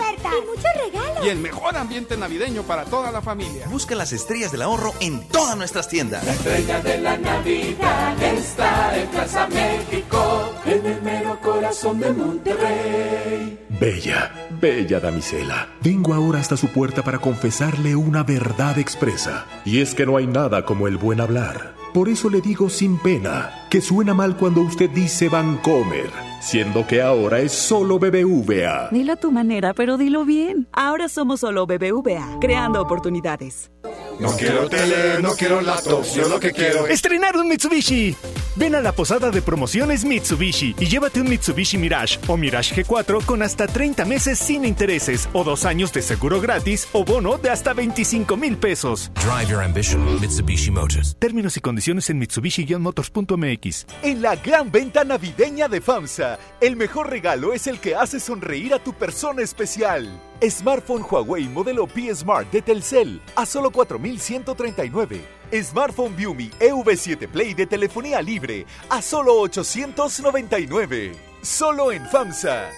[0.00, 1.26] ofertas y muchos regalos.
[1.26, 3.66] Y el mejor ambiente navideño para toda la familia.
[3.68, 6.24] Busca las estrellas del ahorro en todas nuestras tiendas.
[6.24, 13.66] La estrella de la Navidad está en Plaza México, en el mero corazón de Monterrey.
[13.68, 19.46] Bella, bella damisela, vengo ahora hasta su puerta para confesarle una verdad expresa.
[19.64, 21.74] Y es que no hay nada como el buen hablar.
[21.94, 26.10] Por eso le digo sin pena que suena mal cuando usted dice Vancomer,
[26.40, 28.88] siendo que ahora es solo BBVA.
[28.90, 30.66] Dilo a tu manera, pero dilo bien.
[30.72, 33.70] Ahora somos solo BBVA, creando oportunidades.
[34.18, 36.94] No quiero tele, no quiero laptops, yo lo que quiero es...
[36.94, 38.14] ¡Estrenar un Mitsubishi!
[38.56, 43.24] Ven a la posada de promociones Mitsubishi y llévate un Mitsubishi Mirage o Mirage G4
[43.24, 47.48] con hasta 30 meses sin intereses o dos años de seguro gratis o bono de
[47.48, 49.10] hasta 25 mil pesos.
[49.14, 51.16] Drive your ambition, Mitsubishi Motors.
[51.18, 53.59] Términos y condiciones en Mitsubishi-motors.mx.
[54.02, 58.72] En la gran venta navideña de FAMSA, el mejor regalo es el que hace sonreír
[58.72, 60.08] a tu persona especial.
[60.42, 65.20] Smartphone Huawei modelo P Smart de Telcel a solo 4.139.
[65.62, 71.12] Smartphone Viumi EV7 Play de telefonía libre a solo 899.
[71.42, 72.70] Solo en FAMSA.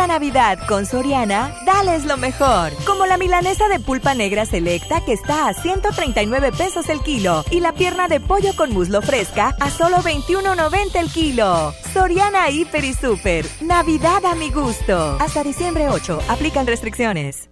[0.00, 2.72] Esta Navidad con Soriana, dales lo mejor.
[2.86, 7.60] Como la milanesa de pulpa negra selecta que está a 139 pesos el kilo y
[7.60, 11.74] la pierna de pollo con muslo fresca a solo 21.90 el kilo.
[11.92, 13.44] Soriana Hiper y Super.
[13.60, 15.18] Navidad a mi gusto.
[15.20, 16.18] Hasta diciembre 8.
[16.28, 17.50] Aplican restricciones.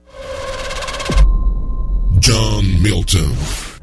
[2.24, 3.77] John Milton.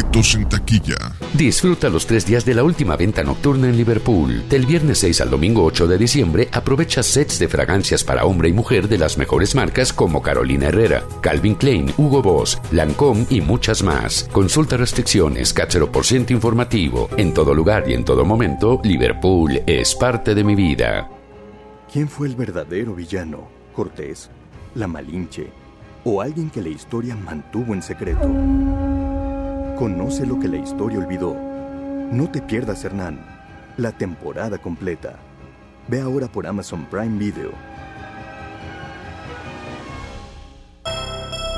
[0.00, 0.96] Boletos en taquilla.
[1.34, 4.48] Disfruta los tres días de la última venta nocturna en Liverpool.
[4.48, 8.52] Del viernes 6 al domingo 8 de diciembre, aprovecha sets de fragancias para hombre y
[8.52, 13.82] mujer de las mejores marcas como Carolina Herrera, Calvin Klein, Hugo Boss, Lancôme y muchas
[13.82, 14.26] más.
[14.32, 17.10] Consulta restricciones, cáchero por ciento informativo.
[17.18, 21.10] En todo lugar y en todo momento, Liverpool es parte de mi vida.
[21.92, 23.48] ¿Quién fue el verdadero villano?
[23.74, 24.30] ¿Cortés?
[24.74, 25.50] ¿La Malinche?
[26.04, 28.30] ¿O alguien que la historia mantuvo en secreto?
[29.80, 31.34] Conoce lo que la historia olvidó.
[32.12, 33.18] No te pierdas, Hernán.
[33.78, 35.14] La temporada completa.
[35.88, 37.52] Ve ahora por Amazon Prime Video.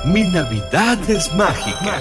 [0.04, 2.00] Mi Navidad es mágica.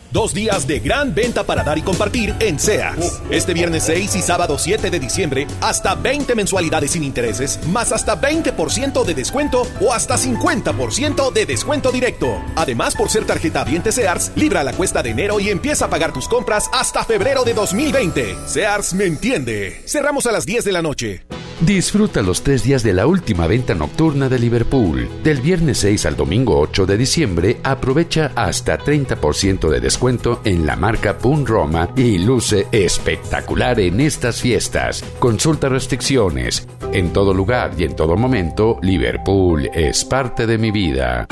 [0.11, 3.21] Dos días de gran venta para dar y compartir en Sears.
[3.29, 8.19] Este viernes 6 y sábado 7 de diciembre, hasta 20 mensualidades sin intereses, más hasta
[8.19, 12.43] 20% de descuento o hasta 50% de descuento directo.
[12.57, 16.11] Además, por ser tarjeta Viente Sears, libra la cuesta de enero y empieza a pagar
[16.11, 18.35] tus compras hasta febrero de 2020.
[18.47, 19.81] Sears me entiende.
[19.85, 21.23] Cerramos a las 10 de la noche.
[21.65, 25.07] Disfruta los tres días de la última venta nocturna de Liverpool.
[25.23, 30.75] Del viernes 6 al domingo 8 de diciembre, aprovecha hasta 30% de descuento en la
[30.75, 35.03] marca Pun Roma y luce espectacular en estas fiestas.
[35.19, 36.67] Consulta restricciones.
[36.93, 41.27] En todo lugar y en todo momento, Liverpool es parte de mi vida.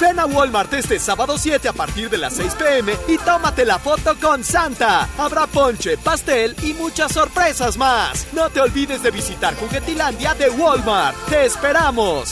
[0.00, 3.80] Ven a Walmart este sábado 7 a partir de las 6 pm y tómate la
[3.80, 5.08] foto con Santa.
[5.18, 8.26] Habrá ponche, pastel y muchas sorpresas más.
[8.32, 11.16] No te olvides de visitar Juguetilandia de Walmart.
[11.28, 12.30] ¡Te esperamos!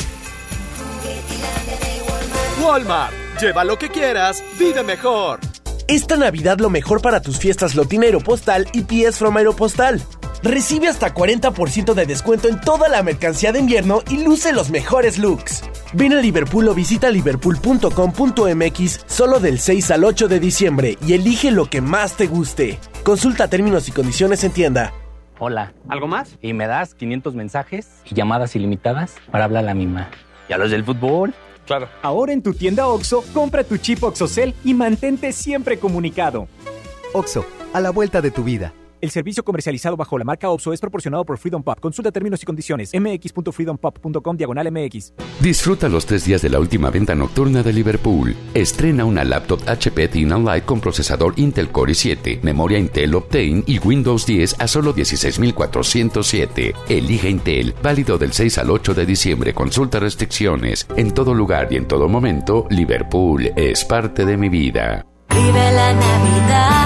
[2.63, 5.41] Walmart, lleva lo que quieras, vive mejor.
[5.89, 10.03] Esta Navidad lo mejor para tus fiestas Lotina Aeropostal y PS from Aeropostal.
[10.43, 15.19] Recibe hasta 40% de descuento en toda la mercancía de invierno y luce los mejores
[15.19, 15.63] looks.
[15.93, 21.51] Ven a Liverpool o visita liverpool.com.mx solo del 6 al 8 de diciembre y elige
[21.51, 22.79] lo que más te guste.
[23.03, 24.93] Consulta términos y condiciones en tienda.
[25.39, 25.73] Hola.
[25.89, 26.39] ¿Algo más?
[26.41, 30.09] Y me das 500 mensajes y llamadas ilimitadas para hablar a la misma.
[30.49, 31.35] ¿Y a los del fútbol?
[31.67, 31.89] Claro.
[32.03, 36.49] Ahora en tu tienda OXO, compra tu chip OXOCEL y mantente siempre comunicado.
[37.13, 38.73] OXO, a la vuelta de tu vida.
[39.07, 41.79] El servicio comercializado bajo la marca OPSO es proporcionado por Freedom Pop.
[41.79, 42.91] Consulta términos y condiciones.
[42.93, 45.13] mx.freedompop.com diagonal mx.
[45.41, 48.35] Disfruta los tres días de la última venta nocturna de Liverpool.
[48.53, 53.79] Estrena una laptop HP Thin Light con procesador Intel Core i7, memoria Intel Optane y
[53.79, 56.75] Windows 10 a solo 16.407.
[56.89, 57.77] Elige Intel.
[57.81, 59.55] Válido del 6 al 8 de diciembre.
[59.55, 60.85] Consulta restricciones.
[60.97, 65.07] En todo lugar y en todo momento, Liverpool es parte de mi vida.
[65.29, 66.86] Vive la Navidad.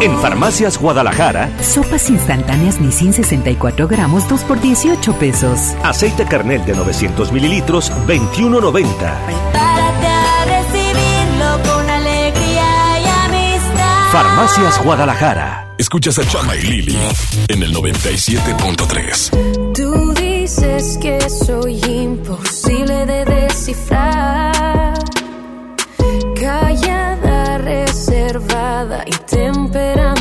[0.00, 5.74] En Farmacias Guadalajara, Sopas instantáneas Nissin 64 gramos 2 por 18 pesos.
[5.82, 8.84] aceite carnel de 900 mililitros, 21.90.
[9.52, 14.10] Párate a recibirlo con alegría y amistad.
[14.12, 15.62] Farmacias Guadalajara.
[15.78, 16.98] Escuchas a Chama y Lili
[17.48, 19.72] en el 97.3.
[19.74, 24.35] Tú dices que soy imposible de descifrar.
[29.36, 30.15] Reservada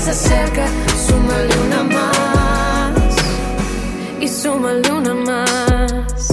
[0.00, 0.66] ya se acerca,
[1.06, 3.16] súmale una más
[4.20, 6.28] y súmale una más.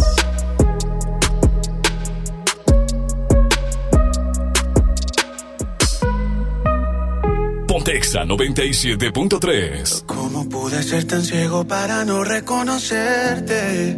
[7.68, 10.06] Pontexa 97.3.
[10.06, 13.98] ¿Cómo pude ser tan ciego para no reconocerte?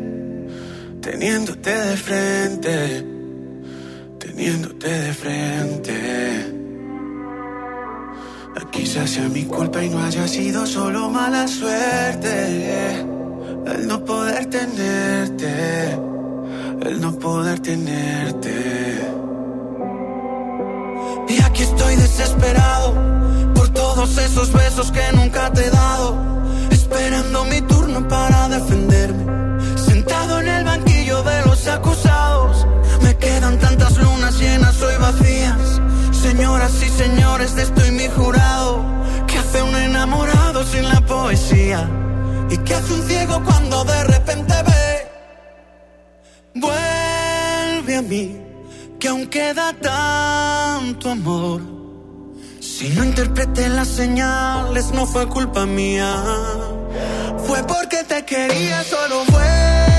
[1.01, 3.05] Teniéndote de frente,
[4.19, 6.48] teniéndote de frente.
[8.79, 13.03] Quizás sea mi culpa y no haya sido solo mala suerte.
[13.65, 15.91] El no poder tenerte,
[16.87, 18.55] el no poder tenerte.
[21.27, 22.93] Y aquí estoy desesperado
[23.53, 26.15] por todos esos besos que nunca te he dado.
[26.71, 29.59] Esperando mi turno para defenderme.
[29.77, 32.65] Sentado en el banquillo de los acusados.
[33.01, 35.68] Me quedan tantas lunas llenas hoy vacías.
[36.39, 38.85] Señoras y señores, de estoy mi jurado.
[39.27, 41.85] ¿Qué hace un enamorado sin la poesía?
[42.49, 45.11] ¿Y qué hace un ciego cuando de repente ve?
[46.55, 48.41] Vuelve a mí,
[49.01, 51.59] que aún queda tanto amor.
[52.61, 56.23] Si no interpreté las señales, no fue culpa mía.
[57.47, 59.98] Fue porque te quería, solo vuelve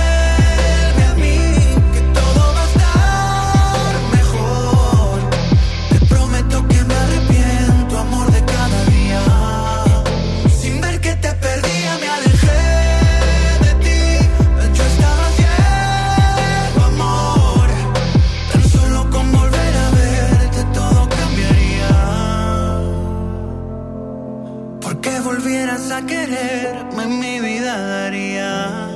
[25.91, 28.87] a quererme, mi vida daría.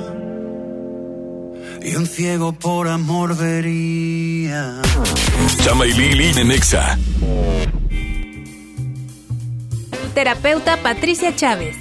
[1.86, 4.82] y un ciego por amor vería.
[5.62, 6.98] Chama y Lili de Nexa.
[10.14, 11.76] Terapeuta Patricia Chávez.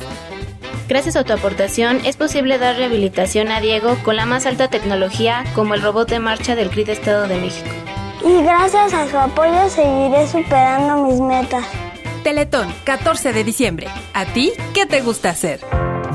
[0.88, 5.44] Gracias a tu aportación es posible dar rehabilitación a Diego con la más alta tecnología
[5.56, 7.70] como el robot de marcha del CRID Estado de México.
[8.24, 11.66] Y gracias a su apoyo seguiré superando mis metas.
[12.26, 13.88] Teletón, 14 de diciembre.
[14.16, 15.60] ¿A ti qué te gusta hacer?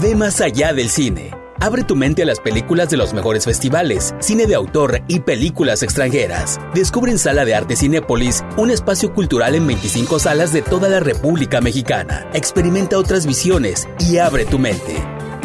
[0.03, 1.31] Ve más allá del cine.
[1.61, 5.85] Abre tu mente a las películas de los mejores festivales, cine de autor y películas
[5.85, 6.59] extranjeras.
[6.75, 10.99] Descubre en Sala de Arte Cinépolis un espacio cultural en 25 salas de toda la
[10.99, 12.29] República Mexicana.
[12.35, 14.97] Experimenta otras visiones y abre tu mente.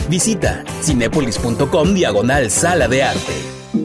[0.10, 3.55] Visita cinépolis.com diagonal Sala de Arte.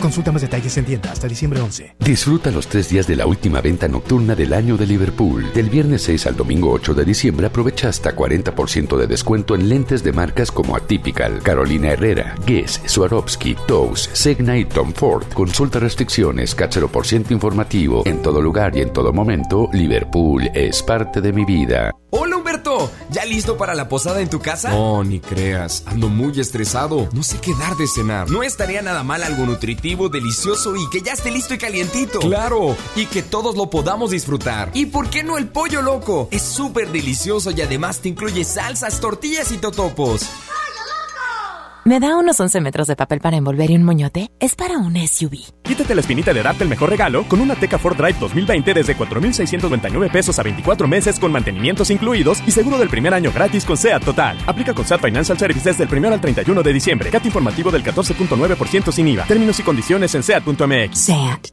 [0.00, 1.96] Consulta más detalles en tienda hasta diciembre 11.
[1.98, 5.52] Disfruta los tres días de la última venta nocturna del año de Liverpool.
[5.54, 10.02] Del viernes 6 al domingo 8 de diciembre aprovecha hasta 40% de descuento en lentes
[10.04, 15.24] de marcas como Atypical, Carolina Herrera, Guess, Swarovski, Toast, Segna y Tom Ford.
[15.32, 16.54] Consulta restricciones,
[16.92, 18.02] por ciento informativo.
[18.04, 21.90] En todo lugar y en todo momento, Liverpool es parte de mi vida.
[22.16, 24.70] Hola Humberto, ¿ya listo para la posada en tu casa?
[24.70, 28.30] No, ni creas, ando muy estresado, no sé qué dar de cenar.
[28.30, 32.20] No estaría nada mal algo nutritivo, delicioso y que ya esté listo y calientito.
[32.20, 34.70] Claro, y que todos lo podamos disfrutar.
[34.72, 36.28] ¿Y por qué no el pollo loco?
[36.30, 40.22] Es súper delicioso y además te incluye salsas, tortillas y totopos.
[41.86, 44.30] ¿Me da unos 11 metros de papel para envolver y un moñote?
[44.40, 45.52] Es para un SUV.
[45.62, 48.96] Quítate la espinita de darte el mejor regalo con una Teca Ford Drive 2020 desde
[48.96, 53.76] 4,699 pesos a 24 meses con mantenimientos incluidos y seguro del primer año gratis con
[53.76, 54.38] SEAT Total.
[54.46, 57.10] Aplica con SEAT Financial Services desde el 1 al 31 de diciembre.
[57.10, 59.24] CAT informativo del 14.9% sin IVA.
[59.24, 60.98] Términos y condiciones en SEAT.mx.
[60.98, 61.48] SEAT.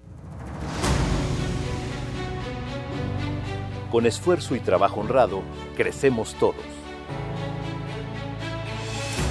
[3.92, 5.42] Con esfuerzo y trabajo honrado,
[5.76, 6.81] crecemos todos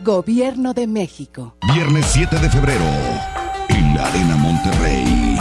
[0.00, 1.56] Gobierno de México.
[1.74, 2.84] Viernes 7 de febrero,
[3.68, 5.36] en la Arena Monterrey.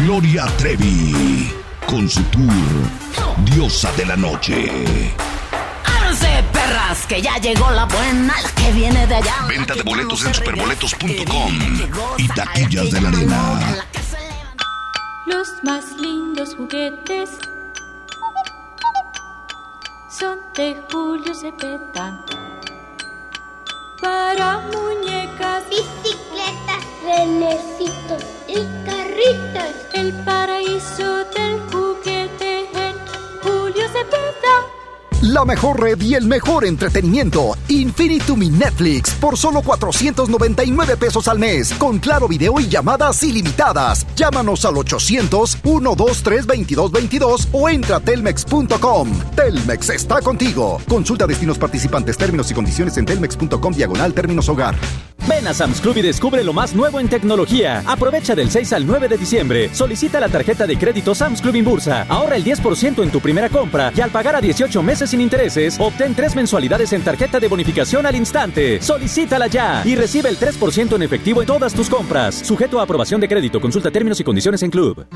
[0.00, 1.52] Gloria Trevi,
[1.86, 2.44] con su tour
[3.44, 4.70] Diosa de la Noche.
[5.84, 7.06] ¡Arce, perras!
[7.06, 9.34] Que ya llegó la buena, la que viene de allá.
[9.48, 11.58] Venta de boletos en superboletos.com
[12.16, 13.84] y taquillas de la arena.
[15.26, 17.28] Los más lindos juguetes
[20.08, 22.24] son de Julio Cepeda
[24.04, 29.72] para muñecas, bicicletas, renecitos y carritos.
[29.94, 32.94] El paraíso del juguete en
[33.42, 34.73] Julio Cepeda.
[35.32, 37.56] La mejor red y el mejor entretenimiento.
[37.68, 41.72] Infinitum Netflix por solo 499 pesos al mes.
[41.78, 44.06] Con claro video y llamadas ilimitadas.
[44.16, 49.08] Llámanos al 800-123-2222 o entra a telmex.com.
[49.34, 50.78] Telmex está contigo.
[50.86, 54.74] Consulta destinos participantes, términos y condiciones en telmex.com diagonal términos hogar.
[55.26, 57.82] Ven a Sam's Club y descubre lo más nuevo en tecnología.
[57.86, 59.70] Aprovecha del 6 al 9 de diciembre.
[59.72, 62.02] Solicita la tarjeta de crédito Sam's Club Inbursa.
[62.10, 65.78] Ahorra el 10% en tu primera compra y al pagar a 18 meses sin intereses,
[65.78, 68.82] obtén tres mensualidades en tarjeta de bonificación al instante.
[68.82, 72.34] Solicítala ya y recibe el 3% en efectivo en todas tus compras.
[72.34, 73.60] Sujeto a aprobación de crédito.
[73.60, 75.06] Consulta términos y condiciones en Club.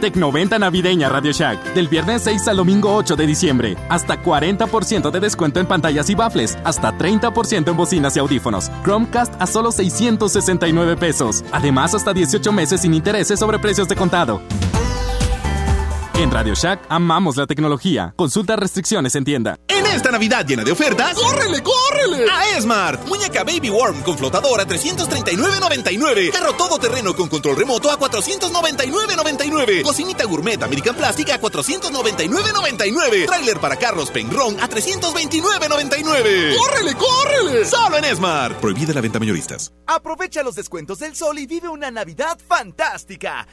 [0.00, 1.72] Tecnoventa navideña Radio Shack.
[1.72, 3.76] Del viernes 6 al domingo 8 de diciembre.
[3.88, 6.58] Hasta 40% de descuento en pantallas y baffles.
[6.64, 8.72] Hasta 30% en bocinas y audífonos.
[8.82, 11.44] Chromecast a solo 669 pesos.
[11.52, 14.42] Además, hasta 18 meses sin intereses sobre precios de contado.
[16.16, 18.14] En Radio Shack amamos la tecnología.
[18.16, 19.58] Consulta restricciones en tienda.
[19.66, 22.30] En esta Navidad llena de ofertas, ¡córrele, córrele!
[22.30, 23.04] A Esmart.
[23.08, 26.30] Muñeca Baby Worm con flotador a 339.99.
[26.30, 29.82] Carro todoterreno con control remoto a 499.99.
[29.82, 33.26] Cocinita gourmet American Plastic a 499.99.
[33.26, 36.56] Trailer para carros Penrón a 329.99.
[36.56, 37.64] ¡Córrele, córrele!
[37.64, 38.60] Solo en Esmart.
[38.60, 39.72] Prohibida la venta mayoristas.
[39.88, 43.48] Aprovecha los descuentos del sol y vive una Navidad fantástica.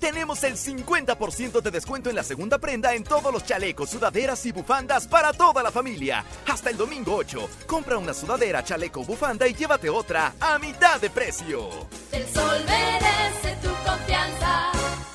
[0.00, 4.52] Tenemos el 50% de descuento en la segunda prenda en todos los chalecos, sudaderas y
[4.52, 6.24] bufandas para toda la familia.
[6.48, 7.48] Hasta el domingo 8.
[7.66, 11.68] Compra una sudadera, chaleco, bufanda y llévate otra a mitad de precio.
[12.12, 13.49] El sol merece.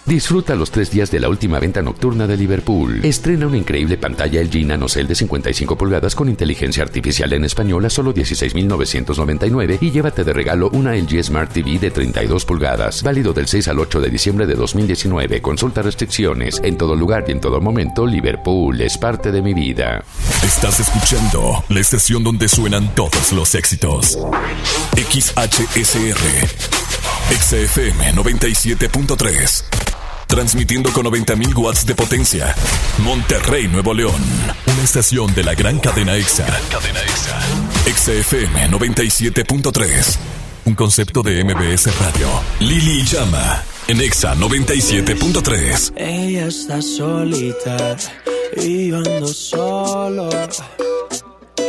[0.06, 3.04] Disfruta los tres días de la última venta nocturna de Liverpool.
[3.04, 7.90] Estrena una increíble pantalla LG NanoCell de 55 pulgadas con inteligencia artificial en español a
[7.90, 13.02] solo 16.999 y llévate de regalo una LG Smart TV de 32 pulgadas.
[13.02, 15.42] Válido del 6 al 8 de diciembre de 2019.
[15.42, 16.62] Consulta restricciones.
[16.64, 20.04] En todo lugar y en todo momento, Liverpool es parte de mi vida.
[20.44, 24.20] Estás escuchando la estación donde suenan todos los éxitos.
[24.96, 26.76] XHSR.
[27.32, 29.85] XFM 97.3.
[30.28, 32.54] Transmitiendo con 90.000 watts de potencia.
[33.00, 34.22] Monterrey, Nuevo León.
[34.66, 36.46] Una estación de la gran cadena EXA.
[36.70, 37.40] cadena EXA.
[37.96, 40.18] XFM 97.3.
[40.66, 42.28] Un concepto de MBS Radio.
[42.60, 43.64] Lili Llama.
[43.88, 45.94] En EXA 97.3.
[45.96, 47.96] Ella está solita
[48.58, 50.30] y ando solo.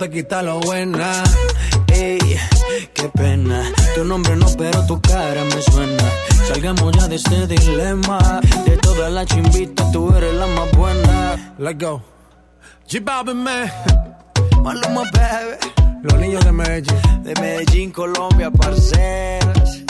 [0.00, 1.22] te quita lo buena.
[1.92, 2.18] Ey,
[2.94, 3.70] qué pena.
[3.94, 6.04] Tu nombre no, pero tu cara me suena.
[6.48, 8.40] Salgamos ya de este dilema.
[8.64, 11.54] De todas las chimbitas, tú eres la más buena.
[11.58, 12.02] Let's go.
[12.90, 13.70] J Balvin, man.
[14.62, 15.56] Maluma, baby.
[16.02, 17.22] Los niños de Medellín.
[17.22, 19.84] De Medellín, Colombia, parceros.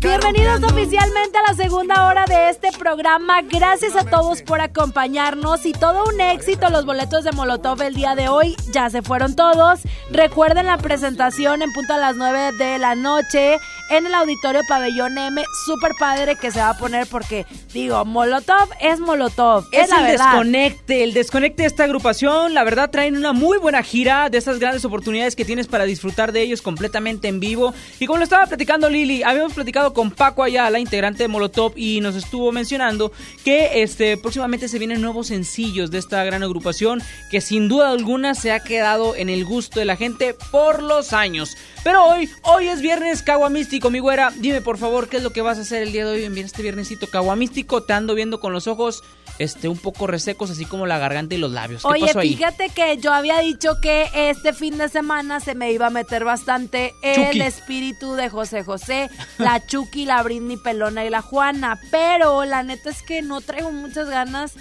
[0.00, 3.42] Bienvenidos oficialmente a la segunda hora de este programa.
[3.42, 6.70] Gracias a todos por acompañarnos y todo un éxito.
[6.70, 9.80] Los boletos de Molotov el día de hoy ya se fueron todos.
[10.10, 13.58] Recuerden la presentación en punto a las 9 de la noche
[13.90, 15.42] en el auditorio Pabellón M.
[15.66, 19.66] Súper padre que se va a poner porque, digo, Molotov es Molotov.
[19.70, 20.24] Es, Es la el verdad.
[20.30, 22.54] desconecte, el desconecte de esta agrupación.
[22.54, 26.32] La verdad traen una muy buena gira de esas grandes oportunidades que tienes para disfrutar
[26.32, 27.74] de ellos completamente en vivo.
[28.00, 32.00] Y como lo estaba platicando Lili, habíamos platicado con Paco Ayala, integrante de Molotov, y
[32.00, 33.10] nos estuvo mencionando
[33.44, 38.34] que este próximamente se vienen nuevos sencillos de esta gran agrupación que sin duda alguna
[38.34, 41.56] se ha quedado en el gusto de la gente por los años.
[41.82, 44.32] Pero hoy, hoy es viernes caguamístico, mi güera.
[44.36, 46.38] Dime por favor, ¿qué es lo que vas a hacer el día de hoy en
[46.38, 47.82] este viernesito caguamístico?
[47.82, 49.02] Te ando viendo con los ojos
[49.38, 51.82] este un poco resecos, así como la garganta y los labios.
[51.82, 52.36] ¿Qué Oye, pasó ahí?
[52.36, 56.24] fíjate que yo había dicho que este fin de semana se me iba a meter
[56.24, 57.40] bastante el Chucky.
[57.42, 61.80] espíritu de José José, la Chucky, la Britney Pelona y la Juana.
[61.90, 64.54] Pero la neta es que no traigo muchas ganas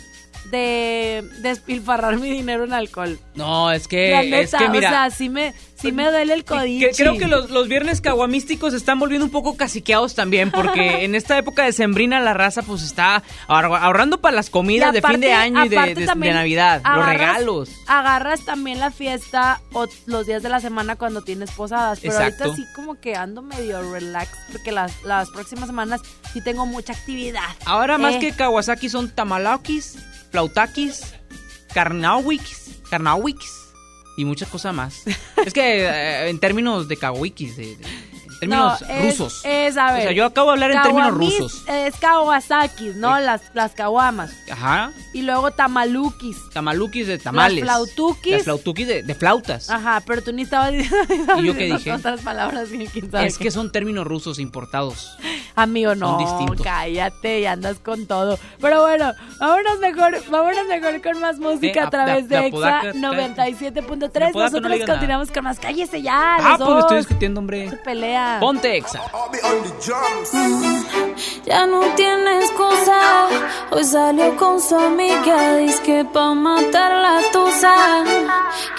[0.51, 3.19] de despilfarrar mi dinero en alcohol.
[3.35, 6.45] No, es que, la es que mira, o sea, sí me, sí me duele el
[6.45, 6.87] codillo.
[6.95, 11.15] creo que los, los viernes caguamísticos se están volviendo un poco caciqueados también, porque en
[11.15, 15.19] esta época de sembrina la raza pues está ahor- ahorrando para las comidas de fin
[15.19, 15.75] de año y de,
[16.33, 17.69] Navidad, los regalos.
[17.87, 21.99] Agarras también la fiesta o los días de la semana cuando tienes posadas.
[22.01, 22.43] Pero Exacto.
[22.45, 26.93] ahorita sí como que ando medio relax porque las, las próximas semanas sí tengo mucha
[26.93, 27.41] actividad.
[27.65, 29.97] Ahora más Eh, que Kawasaki son tamalakis,
[30.33, 31.13] flautakis,
[31.75, 33.51] carnauikis, carnauikis
[34.17, 35.03] y muchas cosas más.
[35.45, 37.77] es que eh, en términos de kawikis, de-
[38.49, 39.41] términos no, es- rusos.
[39.45, 39.99] Es, a ver.
[39.99, 41.63] O sea, yo acabo de hablar en términos rusos.
[41.67, 43.19] Es Kawasaki, ¿no?
[43.19, 44.31] Las, las kawamas.
[44.51, 44.91] Ajá.
[45.13, 46.37] Y luego tamalukis.
[46.51, 47.63] Tamalukis de tamales.
[47.63, 48.33] Las flautukis.
[48.33, 49.69] Las flautukis de, de flautas.
[49.69, 51.91] Ajá, pero tú ni estabas diciendo ¿Y yo qué dije?
[51.91, 53.45] otras palabras quién sabe Es qué.
[53.45, 55.17] que son términos rusos importados.
[55.55, 56.65] Amigo, no, Son distintos.
[56.65, 58.39] cállate y andas con todo.
[58.59, 62.57] Pero bueno, vámonos mejor, vámonos mejor con más música Eh, a través de- de, EXA
[62.79, 63.71] Apodaca, 97.3.
[63.71, 64.85] de Apodaca no Nosotros nada.
[64.93, 65.59] continuamos con más.
[65.59, 67.69] Cállese ya, Ah, los pues me estoy discutiendo, hombre.
[67.69, 68.32] Se pelea.
[68.39, 68.99] Ponte exa.
[71.45, 72.99] Ya no tiene excusa.
[73.71, 75.57] Hoy salió con su amiga.
[75.57, 78.03] Dice que pa' matar la tusa.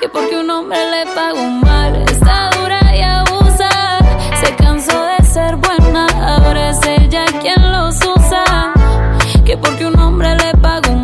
[0.00, 1.94] Que porque un hombre le pagó mal.
[2.02, 3.70] Está dura y abusa.
[4.42, 6.07] Se cansó de ser buena.
[6.20, 8.72] Ahora es ella quien los usa.
[9.44, 11.03] Que porque un hombre le pagó mal.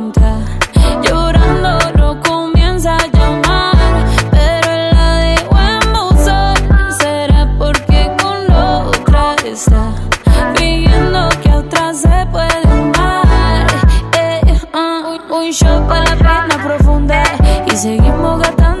[15.61, 17.23] shot para la pena profunda.
[17.71, 18.80] Y seguimos gastando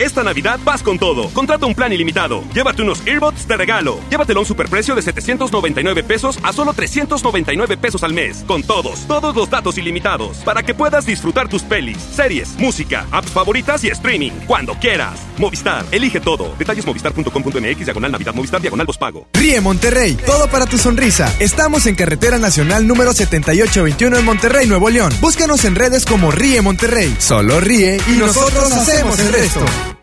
[0.00, 1.28] Esta Navidad vas con todo.
[1.28, 2.42] Contrata un plan ilimitado.
[2.54, 4.00] Llévate unos earbuds de regalo.
[4.08, 8.42] Llévatelo a un superprecio de 799 pesos a solo 399 pesos al mes.
[8.46, 10.38] Con todos, todos los datos ilimitados.
[10.38, 14.32] Para que puedas disfrutar tus pelis, series, música, apps favoritas y streaming.
[14.46, 15.20] Cuando quieras.
[15.36, 16.54] Movistar, elige todo.
[16.58, 19.26] Detalles movistar.com.mx, diagonal Navidad, Movistar, diagonal pago.
[19.34, 21.30] Ríe Monterrey, todo para tu sonrisa.
[21.40, 25.12] Estamos en Carretera Nacional número 7821 en Monterrey, Nuevo León.
[25.20, 27.14] Búscanos en redes como Ríe Monterrey.
[27.18, 29.60] Solo ríe y nosotros hacemos el resto.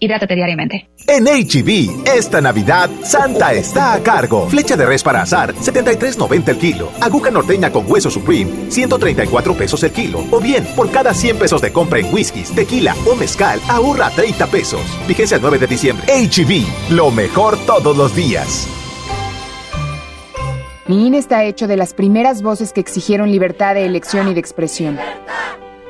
[0.00, 0.88] Hidrátate diariamente.
[1.06, 4.48] En HB, esta Navidad, Santa está a cargo.
[4.48, 6.90] Flecha de res para azar, 73.90 el kilo.
[7.00, 10.24] Aguja norteña con hueso supreme, 134 pesos el kilo.
[10.30, 14.46] O bien, por cada 100 pesos de compra en whiskies, tequila o mezcal, ahorra 30
[14.46, 14.80] pesos.
[15.08, 16.06] Vigencia el 9 de diciembre.
[16.06, 18.68] HB, lo mejor todos los días.
[20.88, 24.40] Mi INE está hecho de las primeras voces que exigieron libertad de elección y de
[24.40, 24.98] expresión.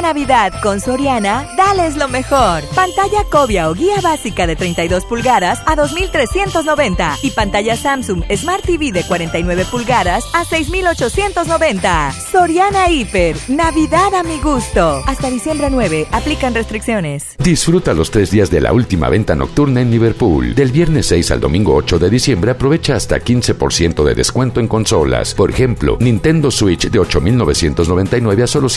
[0.00, 2.62] Navidad con Soriana, dales lo mejor.
[2.74, 8.92] Pantalla Cobia o guía básica de 32 pulgadas a 2.390 y pantalla Samsung Smart TV
[8.92, 12.12] de 49 pulgadas a 6.890.
[12.30, 15.02] Soriana Hiper, Navidad a mi gusto.
[15.06, 17.36] Hasta diciembre 9, aplican restricciones.
[17.38, 20.54] Disfruta los tres días de la última venta nocturna en Liverpool.
[20.54, 25.34] Del viernes 6 al domingo 8 de diciembre aprovecha hasta 15% de descuento en consolas.
[25.34, 28.68] Por ejemplo, Nintendo Switch de 8.999 a solo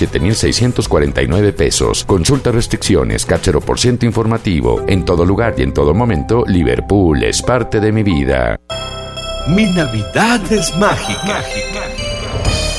[1.13, 2.03] 7.649 pesos.
[2.05, 4.83] Consulta restricciones, cáchero por ciento informativo.
[4.87, 8.59] En todo lugar y en todo momento, Liverpool es parte de mi vida.
[9.47, 11.43] Mi Navidad es mágica.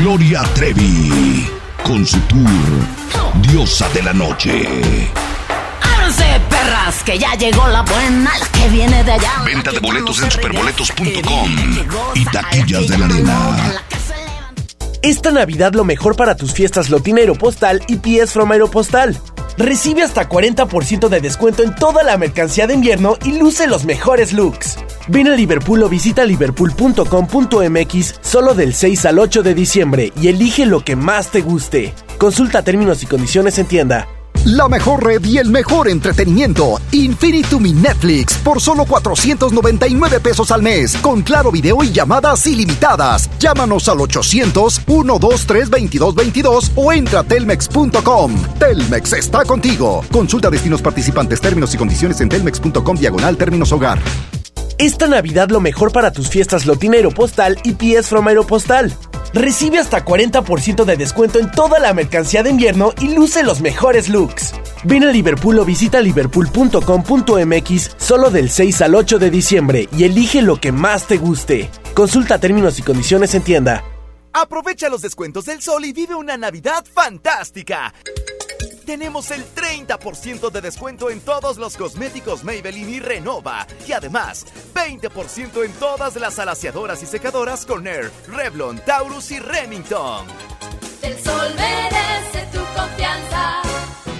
[0.00, 1.48] Gloria Trevi.
[1.82, 2.48] Con su tour
[3.48, 5.10] Diosa de la Noche.
[5.80, 9.42] Agárrense, perras, que ya llegó la buena, la que viene de allá.
[9.44, 11.50] Venta de boletos en superboletos.com
[12.14, 13.82] y taquillas de la arena.
[15.00, 19.16] Esta Navidad lo mejor para tus fiestas Lotinero Postal y PS from Aeropostal.
[19.56, 24.34] Recibe hasta 40% de descuento en toda la mercancía de invierno y luce los mejores
[24.34, 24.76] looks.
[25.08, 30.66] Ven a Liverpool o visita liverpool.com.mx solo del 6 al 8 de diciembre y elige
[30.66, 31.94] lo que más te guste.
[32.18, 34.06] Consulta términos y condiciones en tienda.
[34.46, 36.80] La mejor red y el mejor entretenimiento.
[36.92, 40.96] Infinitum mi Netflix por solo 499 pesos al mes.
[40.98, 43.28] Con claro video y llamadas ilimitadas.
[43.40, 48.34] Llámanos al 800-123-2222 o entra a telmex.com.
[48.60, 50.04] Telmex está contigo.
[50.12, 53.98] Consulta destinos participantes, términos y condiciones en telmex.com diagonal términos hogar.
[54.78, 58.94] Esta Navidad lo mejor para tus fiestas Lotinero Postal y PS from Aeropostal.
[59.32, 64.10] Recibe hasta 40% de descuento en toda la mercancía de invierno y luce los mejores
[64.10, 64.52] looks.
[64.84, 70.42] Ven a Liverpool o visita liverpool.com.mx solo del 6 al 8 de diciembre y elige
[70.42, 71.70] lo que más te guste.
[71.94, 73.82] Consulta términos y condiciones en tienda.
[74.34, 77.94] Aprovecha los descuentos del sol y vive una Navidad fantástica.
[78.86, 83.66] Tenemos el 30% de descuento en todos los cosméticos Maybelline y Renova.
[83.84, 90.28] Y además, 20% en todas las alaciadoras y secadoras con Air, Revlon, Taurus y Remington.
[91.02, 93.65] El sol merece tu confianza.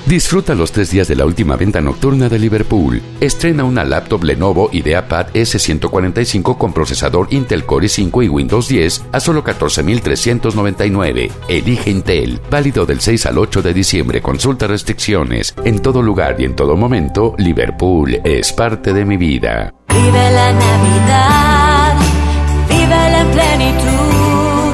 [0.06, 3.02] Disfruta los tres días de la última venta nocturna de Liverpool.
[3.18, 9.18] Estrena una laptop Lenovo IdeaPad S145 con procesador Intel Core i5 y Windows 10 a
[9.18, 11.32] solo 14,399.
[11.48, 12.40] Elige Intel.
[12.48, 14.22] Válido del 6 al 8 de diciembre.
[14.22, 15.52] Consulta restricciones.
[15.64, 19.74] En todo lugar y en todo momento, Liverpool es parte de mi vida.
[19.88, 21.96] Vive la Navidad,
[22.68, 23.95] vive la plenitud.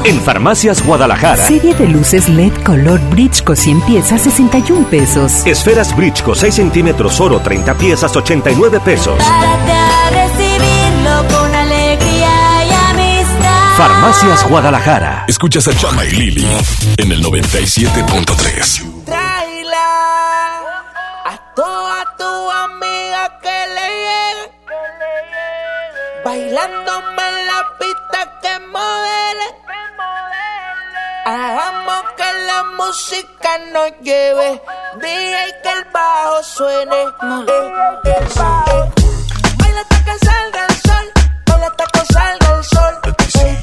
[0.04, 1.46] En Farmacias Guadalajara.
[1.46, 5.46] Serie de luces LED color Bridgeco 100 piezas 61 pesos.
[5.46, 9.16] Esferas Bridgeco 6 centímetros oro 30 piezas 89 pesos.
[9.18, 13.76] Párate a recibirlo con alegría y amistad.
[13.76, 15.24] Farmacias Guadalajara.
[15.28, 16.46] Escuchas a Chama y Lili
[16.96, 19.04] en el 97.3.
[19.04, 19.76] Tráela
[21.26, 24.50] a toda tu amiga que le llegue.
[26.24, 29.61] Bailándome en la pista que modele.
[31.34, 34.60] Hagamos que la música nos lleve.
[35.00, 36.94] DJ que el bajo suene.
[36.94, 37.08] Eh,
[38.04, 38.90] eh, eh.
[39.56, 41.12] Baila hasta que salga el sol.
[41.46, 42.98] Baila hasta que salga el sol.
[43.46, 43.61] Eh,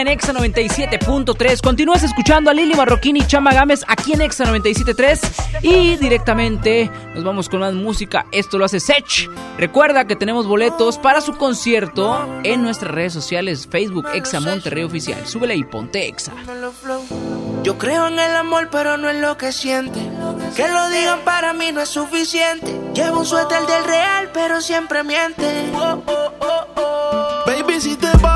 [0.00, 1.60] en Exa 97.3.
[1.62, 7.24] Continúas escuchando a Lili Marroquín y Chama Gámez aquí en Exa 97.3 y directamente nos
[7.24, 8.26] vamos con más música.
[8.32, 9.28] Esto lo hace Sech.
[9.58, 15.26] Recuerda que tenemos boletos para su concierto en nuestras redes sociales, Facebook Exa Monterrey Oficial.
[15.26, 16.32] Súbele y ponte Exa.
[17.62, 20.00] Yo creo en el amor, pero no en lo que siente.
[20.54, 22.78] Que lo digan para mí no es suficiente.
[22.94, 25.70] Llevo un suéter del real, pero siempre miente.
[25.74, 28.35] Oh, oh, oh, Baby, si te vas,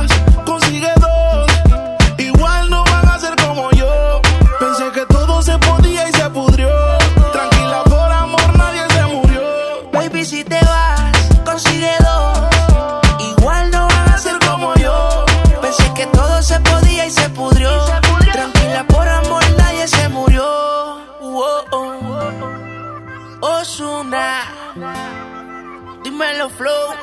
[26.41, 26.93] dímelo flow.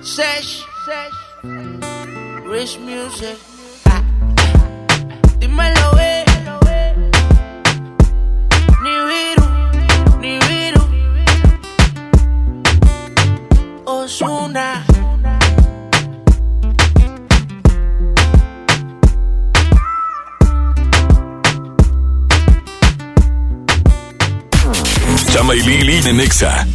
[0.00, 0.64] Sesh,
[2.46, 3.36] Rich Music.
[5.40, 6.24] Dímelo, eh.
[8.82, 9.46] Ni viru,
[10.20, 10.82] ni viru.
[13.86, 14.84] Osuna.
[25.32, 26.66] Chama y Lili en Nexa.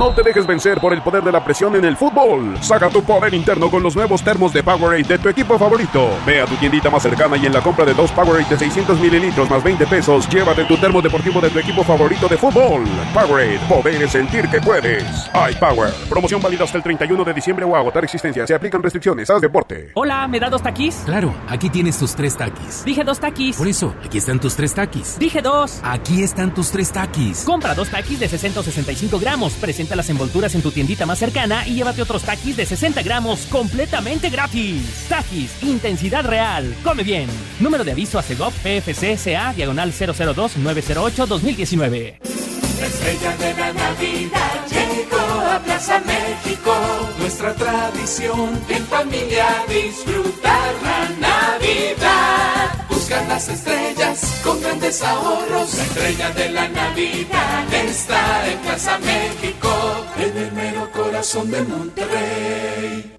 [0.00, 2.56] No te dejes vencer por el poder de la presión en el fútbol.
[2.62, 6.08] Saca tu poder interno con los nuevos termos de Powerade de tu equipo favorito.
[6.24, 8.98] Ve a tu tiendita más cercana y en la compra de dos Powerade de 600
[8.98, 12.82] mililitros más 20 pesos, llévate tu termo deportivo de tu equipo favorito de fútbol.
[13.12, 15.04] Powerade, poder es sentir que puedes.
[15.34, 18.46] iPower, promoción válida hasta el 31 de diciembre o agotar existencia.
[18.46, 19.28] Se aplican restricciones.
[19.28, 19.90] Haz deporte.
[19.92, 21.02] Hola, ¿me da dos taquis?
[21.04, 22.86] Claro, aquí tienes tus tres taquis.
[22.86, 23.54] Dije dos taquis.
[23.54, 25.18] Por eso, aquí están tus tres taquis.
[25.18, 25.78] Dije dos.
[25.82, 27.44] Aquí están tus tres taquis.
[27.44, 29.52] Compra dos taquis de 60 o 65 gramos.
[29.60, 33.46] Presenta las envolturas en tu tiendita más cercana y llévate otros taquis de 60 gramos
[33.46, 35.06] completamente gratis.
[35.08, 36.74] Taquis, intensidad real.
[36.82, 37.28] Come bien.
[37.58, 42.59] Número de aviso a Segov PFC CA diagonal 002 908 2019.
[42.80, 46.72] La estrella de la Navidad llegó a Plaza México.
[47.18, 52.86] Nuestra tradición en familia disfrutar la Navidad.
[52.88, 55.74] Buscar las estrellas con grandes ahorros.
[55.74, 59.68] La estrella de la Navidad está en Plaza México,
[60.16, 63.16] en el mero corazón de Monterrey.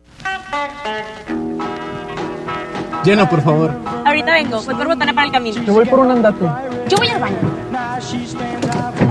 [3.03, 3.75] Llena, por favor.
[4.05, 5.61] Ahorita vengo, voy por botana para el camino.
[5.63, 6.45] Yo voy por un andate.
[6.89, 9.10] Yo voy al baño.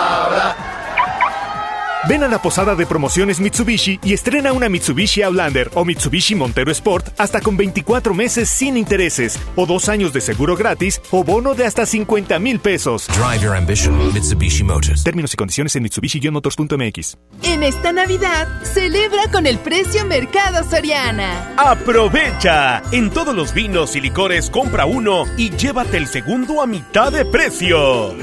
[2.09, 6.71] Ven a la posada de promociones Mitsubishi y estrena una Mitsubishi Outlander o Mitsubishi Montero
[6.71, 11.53] Sport hasta con 24 meses sin intereses o dos años de seguro gratis o bono
[11.53, 13.07] de hasta 50 mil pesos.
[13.07, 15.03] Drive your ambition, Mitsubishi Motors.
[15.03, 17.17] Términos y condiciones en Mitsubishi-motors.mx.
[17.43, 21.53] En esta Navidad, celebra con el precio Mercado Soriana.
[21.57, 22.81] ¡Aprovecha!
[22.91, 27.25] En todos los vinos y licores compra uno y llévate el segundo a mitad de
[27.25, 28.15] precio.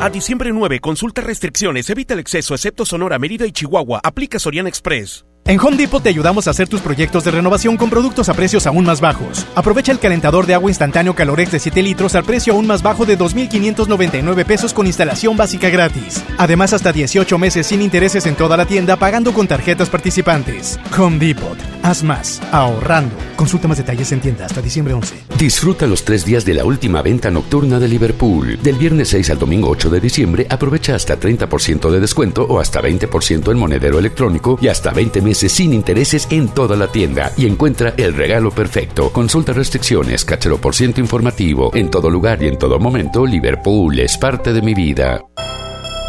[0.00, 4.00] A diciembre 9, consulta restricciones, evita el exceso, excepto Sonora, Mérida y Chihuahua.
[4.04, 5.27] Aplica Soriana Express.
[5.48, 8.66] En Home Depot te ayudamos a hacer tus proyectos de renovación con productos a precios
[8.66, 9.46] aún más bajos.
[9.54, 13.06] Aprovecha el calentador de agua instantáneo Calorex de 7 litros al precio aún más bajo
[13.06, 16.22] de 2.599 pesos con instalación básica gratis.
[16.36, 20.78] Además, hasta 18 meses sin intereses en toda la tienda pagando con tarjetas participantes.
[20.98, 21.56] Home Depot.
[21.82, 22.42] Haz más.
[22.52, 23.16] Ahorrando.
[23.34, 25.14] Consulta más detalles en tienda hasta diciembre 11.
[25.38, 28.58] Disfruta los tres días de la última venta nocturna de Liverpool.
[28.62, 32.82] Del viernes 6 al domingo 8 de diciembre, aprovecha hasta 30% de descuento o hasta
[32.82, 37.46] 20% en monedero electrónico y hasta 20 meses sin intereses en toda la tienda y
[37.46, 39.12] encuentra el regalo perfecto.
[39.12, 41.70] Consulta restricciones, cáchalo por ciento informativo.
[41.74, 45.20] En todo lugar y en todo momento, Liverpool es parte de mi vida.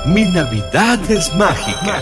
[0.06, 2.02] Mi Navidad es mágica.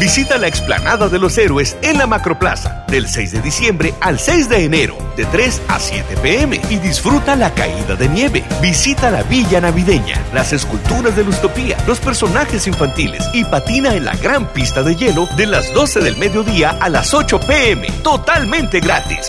[0.00, 4.48] Visita la explanada de los héroes en la Macroplaza del 6 de diciembre al 6
[4.50, 8.44] de enero, de 3 a 7 pm y disfruta la caída de nieve.
[8.60, 14.16] Visita la villa navideña, las esculturas de Lustopía, los personajes infantiles y patina en la
[14.16, 19.28] gran pista de hielo de las 12 del mediodía a las 8 pm, totalmente gratis.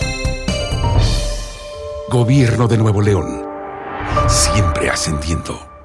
[2.08, 3.44] Gobierno de Nuevo León.
[4.28, 5.67] Siempre ascendiendo.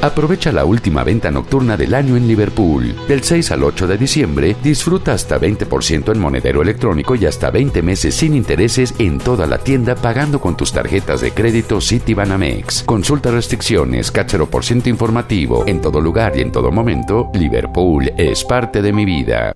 [0.00, 2.94] Aprovecha la última venta nocturna del año en Liverpool.
[3.08, 7.82] Del 6 al 8 de diciembre, disfruta hasta 20% en monedero electrónico y hasta 20
[7.82, 12.84] meses sin intereses en toda la tienda pagando con tus tarjetas de crédito Citibanamex.
[12.84, 15.64] Consulta restricciones, cáchero por ciento informativo.
[15.66, 19.52] En todo lugar y en todo momento, Liverpool es parte de mi vida.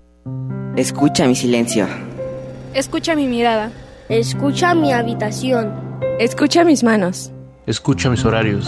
[0.75, 1.87] Escucha mi silencio.
[2.73, 3.71] Escucha mi mirada.
[4.09, 5.71] Escucha mi habitación.
[6.19, 7.31] Escucha mis manos.
[7.65, 8.67] Escucha mis horarios.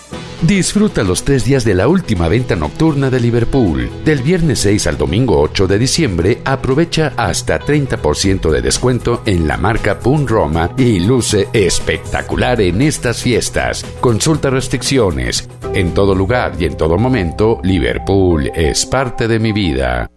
[0.41, 3.91] Disfruta los tres días de la última venta nocturna de Liverpool.
[4.03, 9.57] Del viernes 6 al domingo 8 de diciembre, aprovecha hasta 30% de descuento en la
[9.57, 13.85] marca Pun Roma y luce espectacular en estas fiestas.
[14.01, 15.47] Consulta restricciones.
[15.75, 20.09] En todo lugar y en todo momento, Liverpool es parte de mi vida.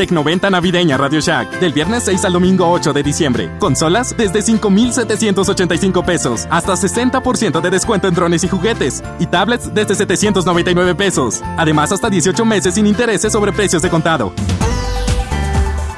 [0.00, 1.60] Tecnoventa navideña Radio Shack.
[1.60, 3.50] Del viernes 6 al domingo 8 de diciembre.
[3.58, 6.46] Consolas desde 5,785 pesos.
[6.48, 9.04] Hasta 60% de descuento en drones y juguetes.
[9.18, 11.42] Y tablets desde 799 pesos.
[11.58, 14.32] Además, hasta 18 meses sin intereses sobre precios de contado.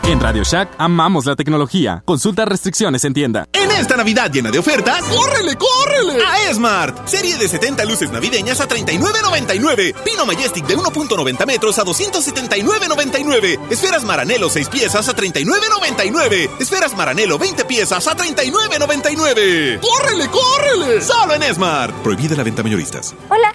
[0.04, 2.02] En Radio Shack amamos la tecnología.
[2.04, 3.46] Consulta restricciones en tienda.
[3.52, 6.22] En esta Navidad llena de ofertas, ¡córrele, córrele!
[6.24, 7.06] A Esmart.
[7.06, 9.94] Serie de 70 luces navideñas a 39.99.
[10.04, 13.70] Pino Majestic de 1.90 metros a 279.99.
[13.70, 16.50] Esferas Maranelo 6 piezas a 39.99.
[16.58, 19.80] Esferas Maranelo 20 piezas a 39.99.
[19.80, 21.00] ¡Córrele, córrele!
[21.00, 21.94] Solo en Esmart.
[22.02, 23.14] Prohibida la venta mayoristas.
[23.28, 23.54] Hola.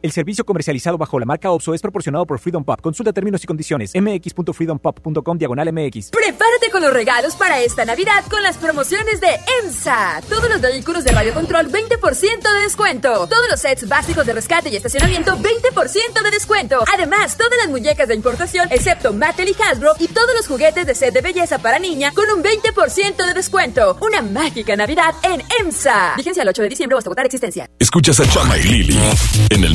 [0.00, 2.80] El servicio comercializado bajo la marca OPSO es proporcionado por Freedom Pop.
[2.80, 3.92] Consulta términos y condiciones.
[3.94, 6.10] mx.freedompop.com diagonal mx.
[6.10, 9.28] Prepárate con los regalos para esta Navidad con las promociones de
[9.62, 10.20] EMSA.
[10.28, 13.26] Todos los vehículos de radio control 20% de descuento.
[13.26, 16.84] Todos los sets básicos de rescate y estacionamiento 20% de descuento.
[16.94, 20.94] Además, todas las muñecas de importación excepto Mattel y Hasbro y todos los juguetes de
[20.94, 23.98] set de belleza para niña con un 20% de descuento.
[24.00, 26.14] Una mágica Navidad en EMSA.
[26.16, 27.68] Vigencia el 8 de diciembre hasta votar existencia.
[27.80, 28.98] Escuchas a Chama y Lili
[29.50, 29.74] en el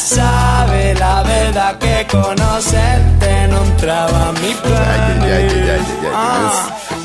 [0.00, 5.20] Sabes la verdad que conocerte no entraba a mi plan.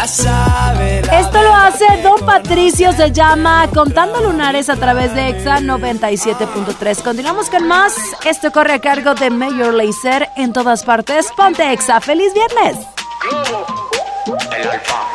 [0.00, 1.08] Ya sabes.
[1.12, 7.02] Esto lo hace Don Patricio, se llama Contando Lunares a través de EXA 97.3.
[7.02, 7.94] Continuamos con más.
[8.24, 11.30] Esto corre a cargo de Mayor Laser en todas partes.
[11.36, 12.00] Ponte EXA.
[12.00, 12.86] ¡Feliz viernes!
[14.56, 15.06] El alfa.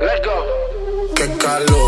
[0.00, 1.14] Let's go.
[1.16, 1.87] Qué calor,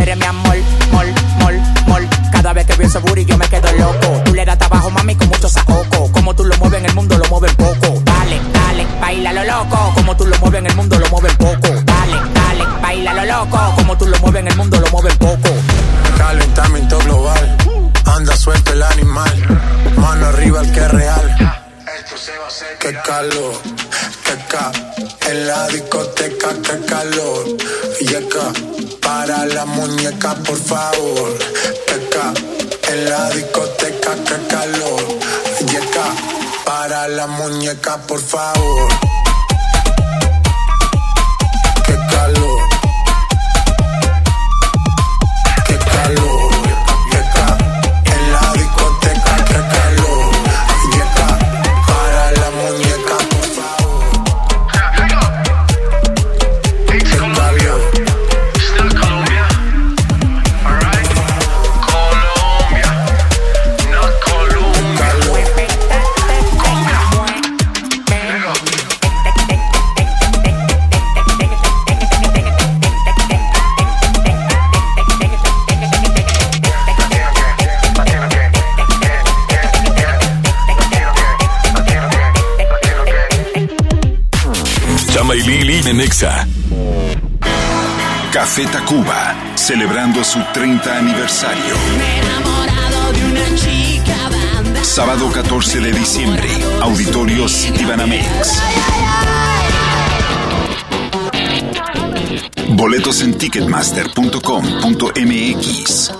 [0.00, 0.20] Mejor.
[0.20, 0.49] Tú eres
[37.98, 38.99] por favor.
[90.30, 91.74] Su 30 aniversario.
[94.80, 96.48] Sábado 14 de diciembre,
[96.82, 98.62] Auditorio Citibanamex.
[102.68, 106.19] Boletos en ticketmaster.com.mx.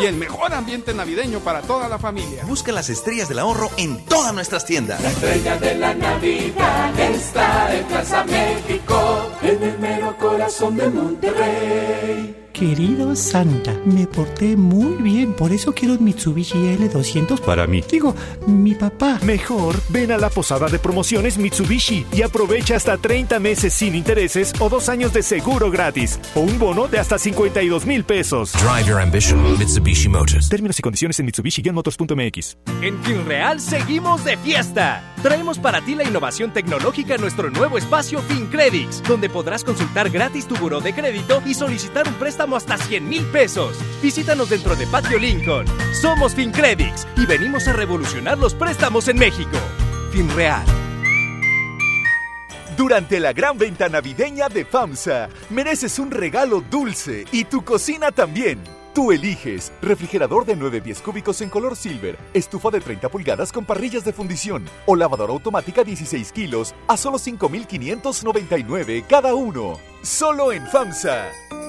[0.00, 2.44] Y el mejor ambiente navideño para toda la familia.
[2.44, 5.02] Busca las estrellas del ahorro en todas nuestras tiendas.
[5.02, 12.47] La estrella de la Navidad está en Plaza México, en el mero corazón de Monterrey.
[12.58, 17.84] Querido Santa, me porté muy bien, por eso quiero un Mitsubishi L200 para mí.
[17.88, 18.16] Digo,
[18.48, 19.20] mi papá.
[19.22, 24.52] Mejor, ven a la posada de promociones Mitsubishi y aprovecha hasta 30 meses sin intereses
[24.58, 28.52] o dos años de seguro gratis o un bono de hasta 52 mil pesos.
[28.54, 30.48] Drive your ambition, Mitsubishi Motors.
[30.48, 32.56] Términos y condiciones en Mitsubishi-motors.mx.
[32.82, 35.04] En FinReal seguimos de fiesta.
[35.22, 40.46] Traemos para ti la innovación tecnológica en nuestro nuevo espacio FinCredits, donde podrás consultar gratis
[40.46, 43.76] tu buró de crédito y solicitar un préstamo hasta 100 mil pesos.
[44.02, 45.66] Visítanos dentro de Patio Lincoln.
[46.00, 49.58] Somos FinCredits y venimos a revolucionar los préstamos en México.
[50.12, 50.64] FinReal.
[52.78, 58.62] Durante la gran venta navideña de FAMSA, mereces un regalo dulce y tu cocina también.
[58.94, 63.64] Tú eliges refrigerador de 9 pies cúbicos en color silver, estufa de 30 pulgadas con
[63.64, 69.78] parrillas de fundición o lavadora automática 16 kilos a solo 5,599 cada uno.
[70.02, 71.67] Solo en FAMSA.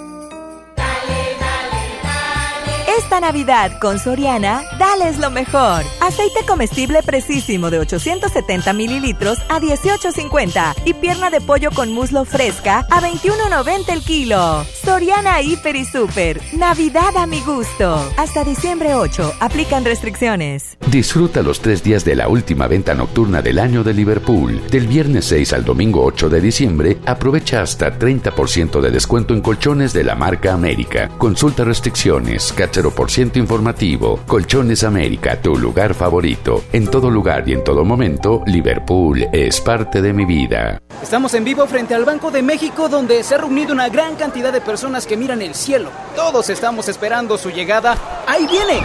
[2.99, 5.85] Esta Navidad con Soriana, dales lo mejor.
[6.01, 12.85] Aceite comestible precisísimo de 870 mililitros a 18.50 y pierna de pollo con muslo fresca
[12.91, 14.65] a 21.90 el kilo.
[14.83, 16.41] Soriana Hiper y Super.
[16.51, 18.05] Navidad a mi gusto.
[18.17, 19.35] Hasta diciembre 8.
[19.39, 20.77] Aplican restricciones.
[20.91, 24.61] Disfruta los tres días de la última venta nocturna del año de Liverpool.
[24.69, 29.93] Del viernes 6 al domingo 8 de diciembre, aprovecha hasta 30% de descuento en colchones
[29.93, 31.09] de la marca América.
[31.17, 34.19] Consulta restricciones, cachero por ciento informativo.
[34.27, 36.63] Colchones América, tu lugar favorito.
[36.71, 40.81] En todo lugar y en todo momento, Liverpool es parte de mi vida.
[41.01, 44.51] Estamos en vivo frente al Banco de México donde se ha reunido una gran cantidad
[44.51, 45.89] de personas que miran el cielo.
[46.15, 47.97] Todos estamos esperando su llegada.
[48.27, 48.81] ¡Ahí viene!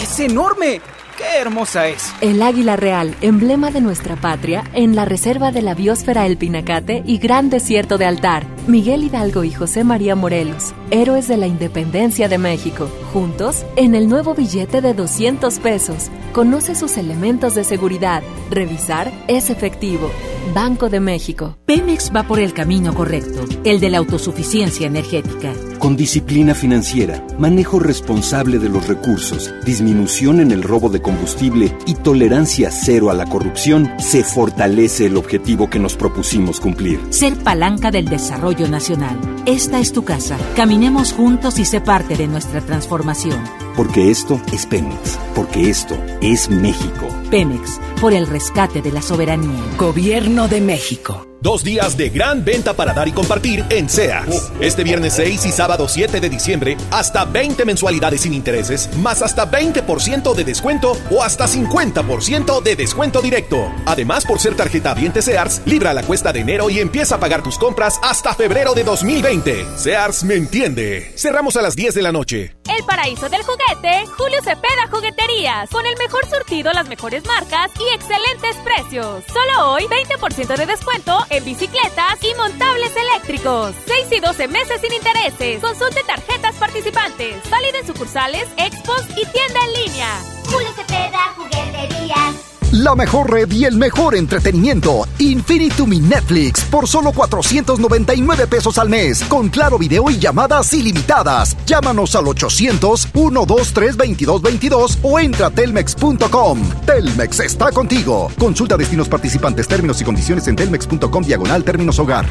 [0.00, 0.80] ¡Es enorme!
[1.16, 2.12] ¡Qué hermosa es!
[2.20, 7.02] El águila real, emblema de nuestra patria, en la reserva de la biosfera El Pinacate
[7.06, 8.46] y Gran Desierto de Altar.
[8.66, 12.90] Miguel Hidalgo y José María Morelos, héroes de la independencia de México.
[13.14, 16.10] Juntos, en el nuevo billete de 200 pesos.
[16.32, 18.22] Conoce sus elementos de seguridad.
[18.50, 20.10] Revisar es efectivo.
[20.54, 21.56] Banco de México.
[21.64, 25.52] Pemex va por el camino correcto, el de la autosuficiencia energética.
[25.78, 31.94] Con disciplina financiera, manejo responsable de los recursos, disminución en el robo de combustible y
[31.94, 37.00] tolerancia cero a la corrupción, se fortalece el objetivo que nos propusimos cumplir.
[37.10, 39.16] Ser palanca del desarrollo nacional.
[39.46, 40.36] Esta es tu casa.
[40.56, 43.40] Caminemos juntos y sé parte de nuestra transformación.
[43.76, 45.16] Porque esto es Pemex.
[45.36, 47.06] Porque esto es México.
[47.30, 49.62] Pemex, por el rescate de la soberanía.
[49.78, 51.35] Gobierno de México.
[51.46, 54.50] Dos días de gran venta para dar y compartir en Sears.
[54.58, 59.48] Este viernes 6 y sábado 7 de diciembre, hasta 20 mensualidades sin intereses, más hasta
[59.48, 63.72] 20% de descuento o hasta 50% de descuento directo.
[63.84, 67.44] Además, por ser tarjeta Viente Sears, libra la cuesta de enero y empieza a pagar
[67.44, 69.66] tus compras hasta febrero de 2020.
[69.76, 71.12] Sears me entiende.
[71.14, 72.55] Cerramos a las 10 de la noche.
[72.68, 75.70] El paraíso del juguete, Julio Cepeda Jugueterías.
[75.70, 79.24] Con el mejor surtido, las mejores marcas y excelentes precios.
[79.32, 83.74] Solo hoy, 20% de descuento en bicicletas y montables eléctricos.
[83.86, 85.60] 6 y 12 meses sin intereses.
[85.60, 87.48] Consulte tarjetas participantes.
[87.50, 90.20] Válido en sucursales, expos y tienda en línea.
[90.50, 92.45] Julio Cepeda Jugueterías.
[92.72, 95.06] La mejor red y el mejor entretenimiento.
[95.20, 99.22] Infinitum Netflix por solo 499 pesos al mes.
[99.24, 101.56] Con claro video y llamadas ilimitadas.
[101.64, 106.60] Llámanos al 800-123-2222 o entra a telmex.com.
[106.84, 108.32] Telmex está contigo.
[108.36, 112.26] Consulta destinos participantes, términos y condiciones en telmex.com diagonal términos hogar.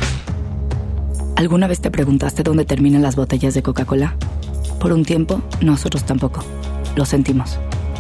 [1.37, 4.17] ¿Alguna vez te preguntaste dónde terminan las botellas de Coca-Cola?
[4.81, 6.43] Por un tiempo, nosotros tampoco.
[6.95, 7.57] Lo sentimos.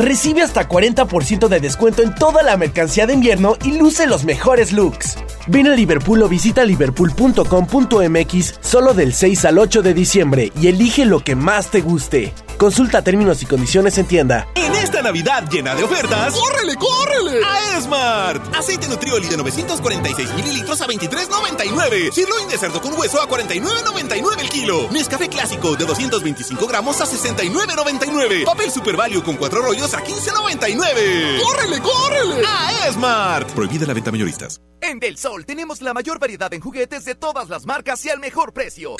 [0.00, 4.72] Recibe hasta 40% de descuento en toda la mercancía de invierno y luce los mejores
[4.72, 5.18] looks.
[5.46, 11.04] Ven a Liverpool o visita liverpool.com.mx solo del 6 al 8 de diciembre y elige
[11.04, 12.32] lo que más te guste.
[12.60, 14.46] Consulta términos y condiciones en tienda.
[14.54, 17.40] En esta Navidad llena de ofertas, ¡córrele, córrele!
[17.42, 18.54] A Esmart.
[18.54, 22.12] Aceite Nutrioli de 946 mililitros a 23.99.
[22.12, 24.88] Sirloin de cerdo con hueso a 49.99 el kilo.
[24.90, 28.44] Nescafé clásico de 225 gramos a 69.99.
[28.44, 31.42] Papel Super Value con cuatro rollos a 15.99.
[31.42, 32.46] ¡Córrele, córrele!
[32.46, 33.50] A Esmart.
[33.52, 34.60] Prohibida la venta mayoristas.
[34.82, 38.20] En Del Sol tenemos la mayor variedad en juguetes de todas las marcas y al
[38.20, 38.96] mejor precio.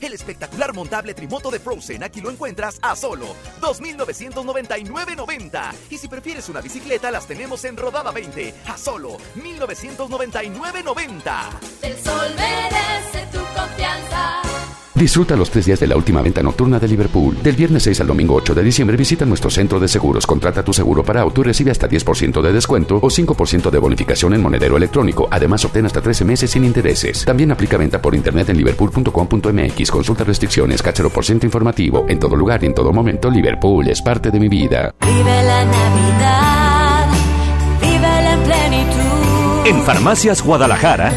[0.00, 5.72] El espectacular montable trimoto de Frozen aquí lo encuentras a solo 2.999.90.
[5.90, 11.58] Y si prefieres una bicicleta, las tenemos en rodada 20 a solo 1.999.90.
[11.82, 14.53] El sol merece tu confianza.
[14.94, 17.36] Disfruta los tres días de la última venta nocturna de Liverpool.
[17.42, 20.24] Del viernes 6 al domingo 8 de diciembre visita nuestro centro de seguros.
[20.24, 24.34] Contrata tu seguro para auto y recibe hasta 10% de descuento o 5% de bonificación
[24.34, 25.26] en monedero electrónico.
[25.32, 27.24] Además, obtén hasta 13 meses sin intereses.
[27.24, 29.90] También aplica venta por internet en liverpool.com.mx.
[29.90, 32.06] Consulta restricciones, cáchero por ciento informativo.
[32.08, 34.94] En todo lugar y en todo momento, Liverpool es parte de mi vida.
[35.00, 37.08] Vive la Navidad,
[37.80, 39.66] vive en plenitud.
[39.66, 41.12] En Farmacias Guadalajara.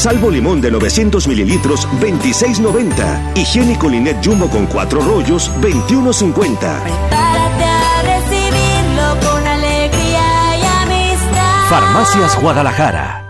[0.00, 3.36] Salvo limón de 900 mililitros, 26.90.
[3.36, 6.56] Higiénico Linet Jumbo con 4 rollos, 21.50.
[6.56, 11.68] Prepárate a recibirlo con alegría y amistad.
[11.68, 13.29] Farmacias Guadalajara.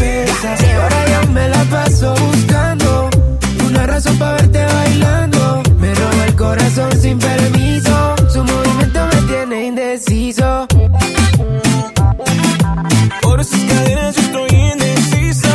[0.00, 0.56] Cerveza.
[0.66, 3.10] Y ahora yo me la paso buscando
[3.66, 5.62] una razón para verte bailando.
[5.78, 10.66] Me roba el corazón sin permiso, su movimiento me tiene indeciso.
[13.22, 15.50] Por esas cadenas yo estoy indeciso.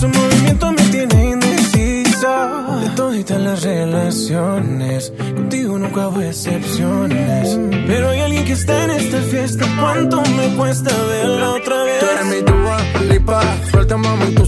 [0.00, 2.80] Su movimiento me tiene indeciso.
[2.80, 7.58] De todas las relaciones, contigo nunca hubo excepciones.
[7.86, 9.64] Pero hay alguien que está en esta fiesta.
[9.80, 10.90] ¿Cuánto me cuesta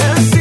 [0.00, 0.39] ella baila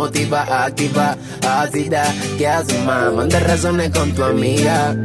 [0.00, 1.16] motiva, activa,
[1.46, 2.02] ácida.
[2.38, 3.12] ¿Qué haces, más?
[3.12, 4.96] Manda razones con tu amiga.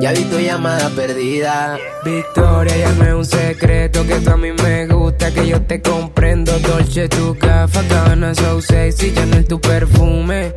[0.00, 1.78] Ya vi tu llamada perdida.
[2.04, 5.82] Victoria, ya no es un secreto que tú a mí me gusta, que yo te
[5.82, 6.58] comprendo.
[6.60, 10.54] Dolce, tu café, cabana, so sexy, ya no es tu perfume.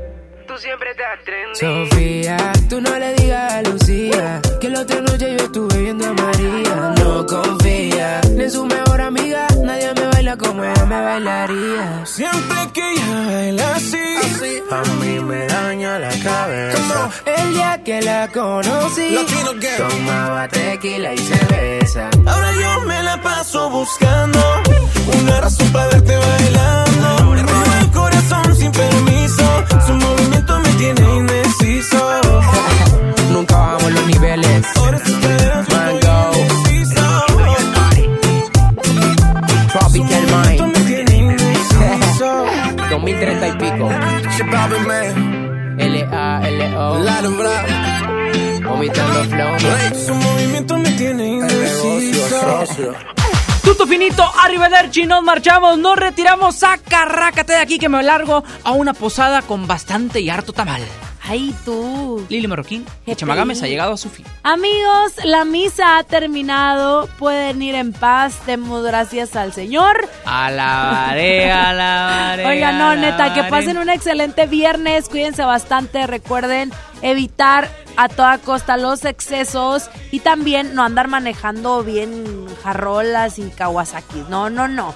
[0.48, 1.90] Tú siempre estás trendy.
[1.90, 2.38] Sofía,
[2.70, 6.94] tú no le digas a Lucía que la otra noche yo estuve viendo a María.
[6.98, 12.06] No confía ni en su mejor amiga, nadie me baila como ella me bailaría.
[12.06, 14.06] Siempre que ella baila así,
[14.72, 17.10] a mí me daña la cabeza.
[17.26, 19.16] El día que la conocí,
[19.78, 22.10] tomaba tequila y cerveza.
[22.26, 24.40] Ahora yo me la paso buscando
[25.22, 27.32] una razón para verte bailando.
[27.32, 29.46] Me roba el corazón sin permiso,
[29.86, 32.22] su movimiento me tiene indeciso.
[34.08, 34.66] Niveles.
[35.72, 36.32] Mango.
[39.72, 40.76] Tropical Mind.
[42.90, 43.90] 2030 y pico.
[45.78, 47.00] L-A-L-O.
[48.64, 49.60] Vomitando flow.
[50.06, 52.94] Su movimiento me tiene indeciso.
[53.64, 58.94] Tuto finito, arrivederci, nos marchamos, nos retiramos, sacarrácate de aquí que me largo a una
[58.94, 60.84] posada con bastante y harto tamal.
[61.28, 62.24] Ay, tú.
[62.30, 62.86] Lili Marroquín,
[63.16, 64.26] Chamagames ha llegado a su fin.
[64.44, 67.08] Amigos, la misa ha terminado.
[67.18, 68.46] Pueden ir en paz.
[68.46, 70.08] Demos gracias al Señor.
[70.26, 72.46] Alabaré, alabaré.
[72.46, 75.10] Oigan, no, neta, que pasen un excelente viernes.
[75.10, 76.06] Cuídense bastante.
[76.06, 76.72] Recuerden
[77.02, 84.26] evitar a toda costa los excesos y también no andar manejando bien jarrolas y Kawasaki.
[84.30, 84.94] No, no, no.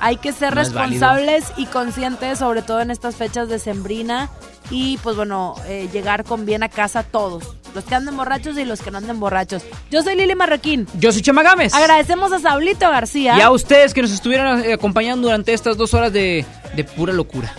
[0.00, 4.30] Hay que ser No responsables y conscientes, sobre todo en estas fechas de sembrina.
[4.70, 7.56] Y pues bueno, eh, llegar con bien a casa todos.
[7.74, 9.62] Los que anden borrachos y los que no anden borrachos.
[9.90, 10.86] Yo soy Lili Marroquín.
[10.94, 11.74] Yo soy Chamagames.
[11.74, 13.36] Agradecemos a Saulito García.
[13.36, 16.44] Y a ustedes que nos estuvieron eh, acompañando durante estas dos horas de,
[16.74, 17.52] de pura locura.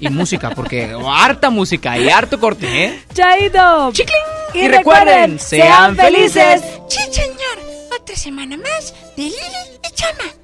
[0.00, 3.04] Y música, porque harta música y harto corte, ¿eh?
[3.12, 3.92] Chaito.
[4.54, 6.62] Y, recuerden, sean felices.
[6.88, 7.38] Sí, señor.
[8.00, 9.34] Otra semana más de Lili
[9.82, 10.43] y Chama.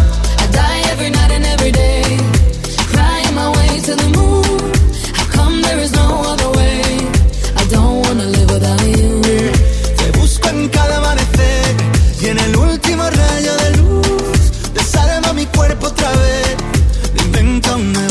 [12.71, 14.73] Último rayo de luz.
[14.73, 16.55] Desarma mi cuerpo otra vez.
[17.25, 18.10] Inventa un nuevo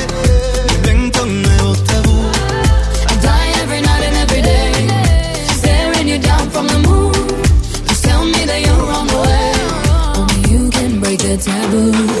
[11.37, 12.20] taboo.